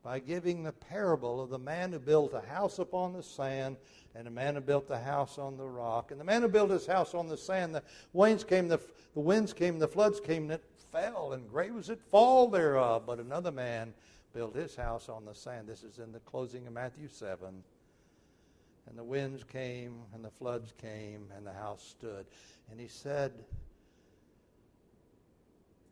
by 0.04 0.20
giving 0.20 0.64
the 0.64 0.72
parable 0.72 1.42
of 1.42 1.50
the 1.50 1.58
man 1.58 1.92
who 1.92 2.00
built 2.00 2.34
a 2.34 2.42
house 2.42 2.78
upon 2.78 3.14
the 3.14 3.24
sand 3.24 3.78
and 4.16 4.28
the 4.28 4.32
man 4.32 4.56
who 4.56 4.62
built 4.62 4.88
the 4.88 5.00
house 5.00 5.38
on 5.38 5.58
the 5.58 5.66
rock. 5.66 6.12
And 6.12 6.20
the 6.20 6.26
man 6.26 6.42
who 6.42 6.48
built 6.48 6.70
his 6.70 6.86
house 6.86 7.14
on 7.14 7.28
the 7.28 7.38
sand, 7.38 7.74
the 7.74 7.84
winds 8.12 8.44
came, 8.44 8.68
the, 8.68 8.80
the 9.14 9.22
winds 9.22 9.54
came, 9.54 9.80
the 9.80 9.88
floods 9.88 10.20
came, 10.20 10.44
and 10.44 10.54
it 10.54 10.64
fell, 10.92 11.34
and 11.34 11.50
great 11.50 11.74
was 11.74 11.90
it 11.90 12.00
fall 12.12 12.48
thereof. 12.48 13.04
But 13.08 13.20
another 13.20 13.52
man 13.52 13.94
built 14.34 14.56
his 14.56 14.76
house 14.76 15.10
on 15.10 15.26
the 15.26 15.36
sand. 15.36 15.68
This 15.68 15.84
is 15.84 16.00
in 16.00 16.12
the 16.12 16.20
closing 16.20 16.66
of 16.68 16.74
Matthew 16.74 17.08
7. 17.08 17.64
And 18.90 18.98
the 18.98 19.04
winds 19.04 19.44
came, 19.44 20.02
and 20.14 20.26
the 20.26 20.32
floods 20.32 20.74
came, 20.82 21.28
and 21.38 21.46
the 21.46 21.54
house 21.54 21.84
stood. 21.84 22.26
And 22.70 22.80
he 22.80 22.88
said, 22.88 23.32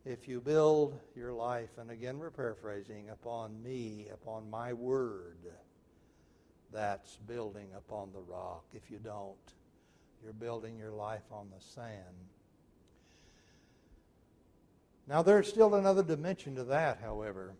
If 0.04 0.28
you 0.28 0.42
build 0.42 1.00
your 1.16 1.32
life, 1.32 1.70
and 1.78 1.92
again 1.92 2.18
we're 2.18 2.32
paraphrasing, 2.32 3.10
upon 3.10 3.62
me, 3.64 4.08
upon 4.12 4.50
my 4.50 4.74
word, 4.74 5.38
that's 6.74 7.18
building 7.28 7.68
upon 7.78 8.12
the 8.12 8.22
rock. 8.22 8.66
If 8.74 8.90
you 8.90 8.98
don't, 8.98 9.36
you're 10.24 10.34
building 10.34 10.78
your 10.78 10.92
life 10.92 11.32
on 11.32 11.48
the 11.56 11.64
sand. 11.64 11.96
Now, 15.08 15.22
there's 15.22 15.48
still 15.48 15.76
another 15.76 16.04
dimension 16.04 16.56
to 16.56 16.64
that, 16.66 17.00
however 17.02 17.54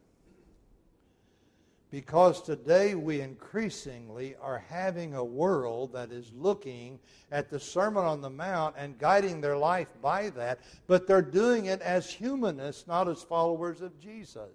because 1.92 2.42
today 2.42 2.96
we 2.96 3.20
increasingly 3.20 4.36
are 4.42 4.64
having 4.70 5.14
a 5.14 5.24
world 5.24 5.92
that 5.92 6.12
is 6.12 6.32
looking 6.34 6.98
at 7.34 7.50
the 7.50 7.60
Sermon 7.60 8.06
on 8.06 8.22
the 8.22 8.30
Mount 8.30 8.76
and 8.78 8.98
guiding 8.98 9.42
their 9.42 9.58
life 9.58 9.90
by 10.02 10.30
that, 10.32 10.62
but 10.88 11.06
they're 11.06 11.22
doing 11.22 11.66
it 11.66 11.82
as 11.82 12.10
humanists, 12.10 12.88
not 12.88 13.10
as 13.10 13.22
followers 13.22 13.82
of 13.82 14.00
Jesus. 14.00 14.50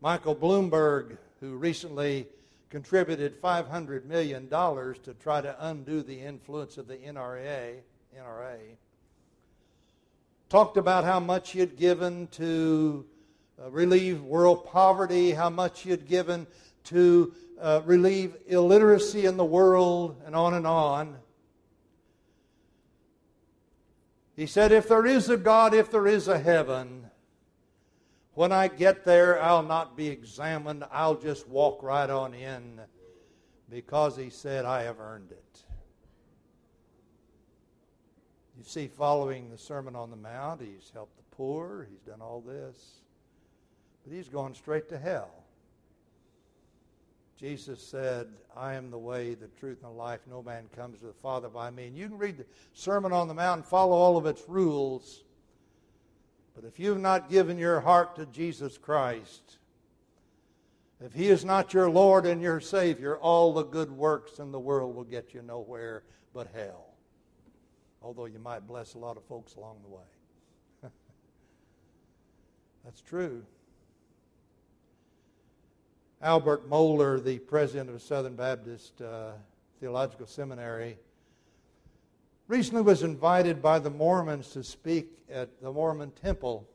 Michael 0.00 0.34
Bloomberg, 0.34 1.18
who 1.38 1.56
recently 1.56 2.26
contributed 2.70 3.40
$500 3.40 4.06
million 4.06 4.48
to 4.48 5.14
try 5.20 5.42
to 5.42 5.54
undo 5.68 6.02
the 6.02 6.18
influence 6.18 6.78
of 6.78 6.88
the 6.88 6.96
NRA, 6.96 7.76
NRA 8.18 8.58
talked 10.52 10.76
about 10.76 11.02
how 11.02 11.18
much 11.18 11.52
he 11.52 11.60
had 11.60 11.76
given 11.76 12.26
to 12.26 13.06
uh, 13.60 13.70
relieve 13.70 14.22
world 14.22 14.64
poverty, 14.66 15.32
how 15.32 15.50
much 15.50 15.80
he 15.80 15.90
had 15.90 16.06
given 16.06 16.46
to 16.84 17.34
uh, 17.60 17.80
relieve 17.84 18.36
illiteracy 18.46 19.26
in 19.26 19.36
the 19.36 19.44
world, 19.44 20.20
and 20.26 20.34
on 20.34 20.54
and 20.54 20.66
on. 20.66 21.16
He 24.34 24.46
said, 24.46 24.72
If 24.72 24.88
there 24.88 25.06
is 25.06 25.28
a 25.28 25.36
God, 25.36 25.74
if 25.74 25.90
there 25.90 26.06
is 26.06 26.28
a 26.28 26.38
heaven, 26.38 27.06
when 28.34 28.50
I 28.50 28.68
get 28.68 29.04
there, 29.04 29.40
I'll 29.42 29.62
not 29.62 29.96
be 29.96 30.08
examined. 30.08 30.84
I'll 30.90 31.16
just 31.16 31.46
walk 31.48 31.82
right 31.82 32.08
on 32.08 32.34
in 32.34 32.80
because 33.68 34.16
he 34.16 34.30
said, 34.30 34.64
I 34.64 34.82
have 34.82 35.00
earned 35.00 35.30
it. 35.30 35.62
You 38.56 38.64
see, 38.64 38.86
following 38.86 39.50
the 39.50 39.58
Sermon 39.58 39.94
on 39.96 40.10
the 40.10 40.16
Mount, 40.16 40.60
he's 40.60 40.90
helped 40.94 41.16
the 41.16 41.36
poor, 41.36 41.86
he's 41.90 42.00
done 42.00 42.20
all 42.20 42.40
this, 42.40 43.01
but 44.04 44.12
he's 44.12 44.28
going 44.28 44.54
straight 44.54 44.88
to 44.88 44.98
hell. 44.98 45.30
Jesus 47.42 47.82
said, 47.82 48.28
I 48.56 48.74
am 48.74 48.92
the 48.92 48.98
way, 48.98 49.34
the 49.34 49.48
truth, 49.48 49.78
and 49.82 49.92
the 49.92 49.96
life. 49.96 50.20
No 50.30 50.44
man 50.44 50.64
comes 50.76 51.00
to 51.00 51.06
the 51.06 51.12
Father 51.12 51.48
by 51.48 51.70
me. 51.70 51.88
And 51.88 51.96
you 51.96 52.08
can 52.08 52.16
read 52.16 52.38
the 52.38 52.44
Sermon 52.72 53.12
on 53.12 53.26
the 53.26 53.34
Mount 53.34 53.58
and 53.58 53.66
follow 53.66 53.96
all 53.96 54.16
of 54.16 54.26
its 54.26 54.44
rules. 54.48 55.24
But 56.54 56.64
if 56.64 56.78
you've 56.78 57.00
not 57.00 57.30
given 57.30 57.58
your 57.58 57.80
heart 57.80 58.14
to 58.16 58.26
Jesus 58.26 58.78
Christ, 58.78 59.56
if 61.04 61.12
He 61.12 61.28
is 61.28 61.44
not 61.44 61.74
your 61.74 61.90
Lord 61.90 62.26
and 62.26 62.40
your 62.40 62.60
Savior, 62.60 63.16
all 63.16 63.52
the 63.52 63.64
good 63.64 63.90
works 63.90 64.38
in 64.38 64.52
the 64.52 64.60
world 64.60 64.94
will 64.94 65.02
get 65.02 65.34
you 65.34 65.42
nowhere 65.42 66.04
but 66.32 66.46
hell. 66.54 66.86
Although 68.02 68.26
you 68.26 68.38
might 68.38 68.68
bless 68.68 68.94
a 68.94 68.98
lot 68.98 69.16
of 69.16 69.24
folks 69.24 69.56
along 69.56 69.78
the 69.82 69.88
way. 69.88 70.90
That's 72.84 73.00
true. 73.00 73.42
Albert 76.22 76.70
Mohler, 76.70 77.22
the 77.22 77.40
president 77.40 77.90
of 77.90 78.00
Southern 78.00 78.36
Baptist 78.36 79.02
uh, 79.02 79.32
Theological 79.80 80.24
Seminary, 80.24 80.96
recently 82.46 82.82
was 82.82 83.02
invited 83.02 83.60
by 83.60 83.80
the 83.80 83.90
Mormons 83.90 84.50
to 84.50 84.62
speak 84.62 85.18
at 85.28 85.60
the 85.60 85.72
Mormon 85.72 86.12
temple. 86.12 86.68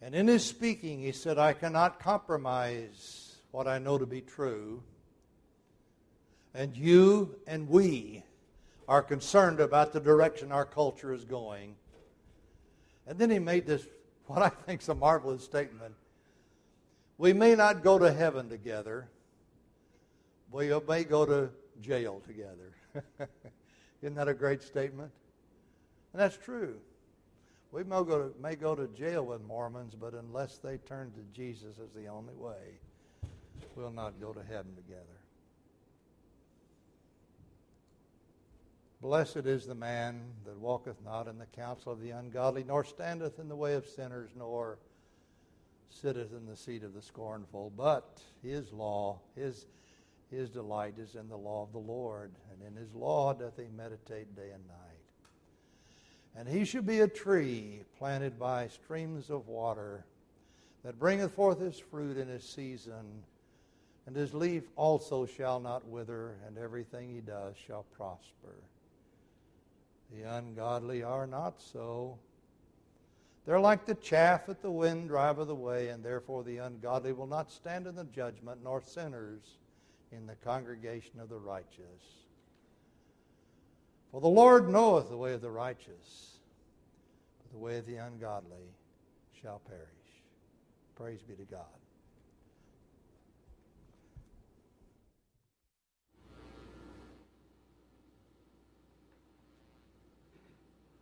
And 0.00 0.14
in 0.14 0.28
his 0.28 0.44
speaking, 0.44 1.00
he 1.00 1.10
said, 1.10 1.38
I 1.38 1.54
cannot 1.54 1.98
compromise 1.98 3.34
what 3.50 3.66
I 3.66 3.78
know 3.78 3.98
to 3.98 4.06
be 4.06 4.20
true. 4.20 4.80
And 6.54 6.76
you 6.76 7.34
and 7.48 7.68
we 7.68 8.22
are 8.86 9.02
concerned 9.02 9.58
about 9.58 9.92
the 9.92 10.00
direction 10.00 10.52
our 10.52 10.64
culture 10.64 11.12
is 11.12 11.24
going. 11.24 11.74
And 13.08 13.18
then 13.18 13.30
he 13.30 13.40
made 13.40 13.66
this 13.66 13.84
what 14.32 14.42
I 14.42 14.48
think 14.48 14.80
is 14.80 14.88
a 14.88 14.94
marvelous 14.94 15.44
statement. 15.44 15.94
We 17.18 17.34
may 17.34 17.54
not 17.54 17.82
go 17.82 17.98
to 17.98 18.10
heaven 18.10 18.48
together, 18.48 19.08
we 20.50 20.72
may 20.88 21.04
go 21.04 21.26
to 21.26 21.50
jail 21.82 22.22
together. 22.26 22.72
Isn't 24.02 24.14
that 24.14 24.28
a 24.28 24.34
great 24.34 24.62
statement? 24.62 25.10
And 26.12 26.20
that's 26.20 26.36
true. 26.36 26.76
We 27.72 27.84
may 27.84 28.02
go, 28.04 28.28
to, 28.28 28.32
may 28.40 28.56
go 28.56 28.74
to 28.74 28.86
jail 28.88 29.24
with 29.24 29.42
Mormons, 29.42 29.94
but 29.94 30.14
unless 30.14 30.58
they 30.58 30.78
turn 30.78 31.12
to 31.12 31.20
Jesus 31.38 31.76
as 31.82 31.90
the 31.94 32.08
only 32.08 32.34
way, 32.34 32.78
we'll 33.76 33.90
not 33.90 34.20
go 34.20 34.32
to 34.32 34.42
heaven 34.42 34.74
together. 34.76 35.21
Blessed 39.02 39.46
is 39.46 39.66
the 39.66 39.74
man 39.74 40.22
that 40.46 40.56
walketh 40.60 41.04
not 41.04 41.26
in 41.26 41.36
the 41.36 41.46
counsel 41.46 41.90
of 41.90 42.00
the 42.00 42.10
ungodly, 42.10 42.62
nor 42.62 42.84
standeth 42.84 43.40
in 43.40 43.48
the 43.48 43.56
way 43.56 43.74
of 43.74 43.84
sinners, 43.84 44.30
nor 44.38 44.78
sitteth 45.90 46.32
in 46.32 46.46
the 46.46 46.56
seat 46.56 46.84
of 46.84 46.94
the 46.94 47.02
scornful. 47.02 47.72
But 47.76 48.22
his 48.44 48.72
law, 48.72 49.18
his, 49.34 49.66
his 50.30 50.50
delight 50.50 51.00
is 51.00 51.16
in 51.16 51.28
the 51.28 51.36
law 51.36 51.64
of 51.64 51.72
the 51.72 51.78
Lord, 51.78 52.30
and 52.52 52.62
in 52.64 52.80
his 52.80 52.94
law 52.94 53.34
doth 53.34 53.56
he 53.56 53.66
meditate 53.76 54.36
day 54.36 54.50
and 54.54 54.68
night. 54.68 54.78
And 56.36 56.48
he 56.48 56.64
shall 56.64 56.82
be 56.82 57.00
a 57.00 57.08
tree 57.08 57.82
planted 57.98 58.38
by 58.38 58.68
streams 58.68 59.30
of 59.30 59.48
water, 59.48 60.04
that 60.84 61.00
bringeth 61.00 61.32
forth 61.32 61.58
his 61.58 61.76
fruit 61.76 62.16
in 62.16 62.28
his 62.28 62.44
season, 62.44 63.24
and 64.06 64.14
his 64.14 64.32
leaf 64.32 64.62
also 64.76 65.26
shall 65.26 65.58
not 65.58 65.88
wither, 65.88 66.36
and 66.46 66.56
everything 66.56 67.12
he 67.12 67.20
does 67.20 67.56
shall 67.66 67.84
prosper. 67.96 68.54
The 70.14 70.22
ungodly 70.36 71.02
are 71.02 71.26
not 71.26 71.60
so. 71.60 72.18
They're 73.46 73.60
like 73.60 73.86
the 73.86 73.94
chaff 73.94 74.46
that 74.46 74.62
the 74.62 74.70
wind 74.70 75.08
driveth 75.08 75.48
away, 75.48 75.88
and 75.88 76.04
therefore 76.04 76.44
the 76.44 76.58
ungodly 76.58 77.12
will 77.12 77.26
not 77.26 77.50
stand 77.50 77.86
in 77.86 77.96
the 77.96 78.04
judgment, 78.04 78.60
nor 78.62 78.82
sinners 78.82 79.42
in 80.12 80.26
the 80.26 80.36
congregation 80.36 81.18
of 81.18 81.28
the 81.28 81.38
righteous. 81.38 82.26
For 84.10 84.20
the 84.20 84.28
Lord 84.28 84.68
knoweth 84.68 85.08
the 85.08 85.16
way 85.16 85.32
of 85.32 85.40
the 85.40 85.50
righteous, 85.50 86.38
but 87.42 87.52
the 87.52 87.58
way 87.58 87.78
of 87.78 87.86
the 87.86 87.96
ungodly 87.96 88.68
shall 89.40 89.60
perish. 89.60 89.88
Praise 90.94 91.22
be 91.22 91.34
to 91.34 91.50
God. 91.50 91.81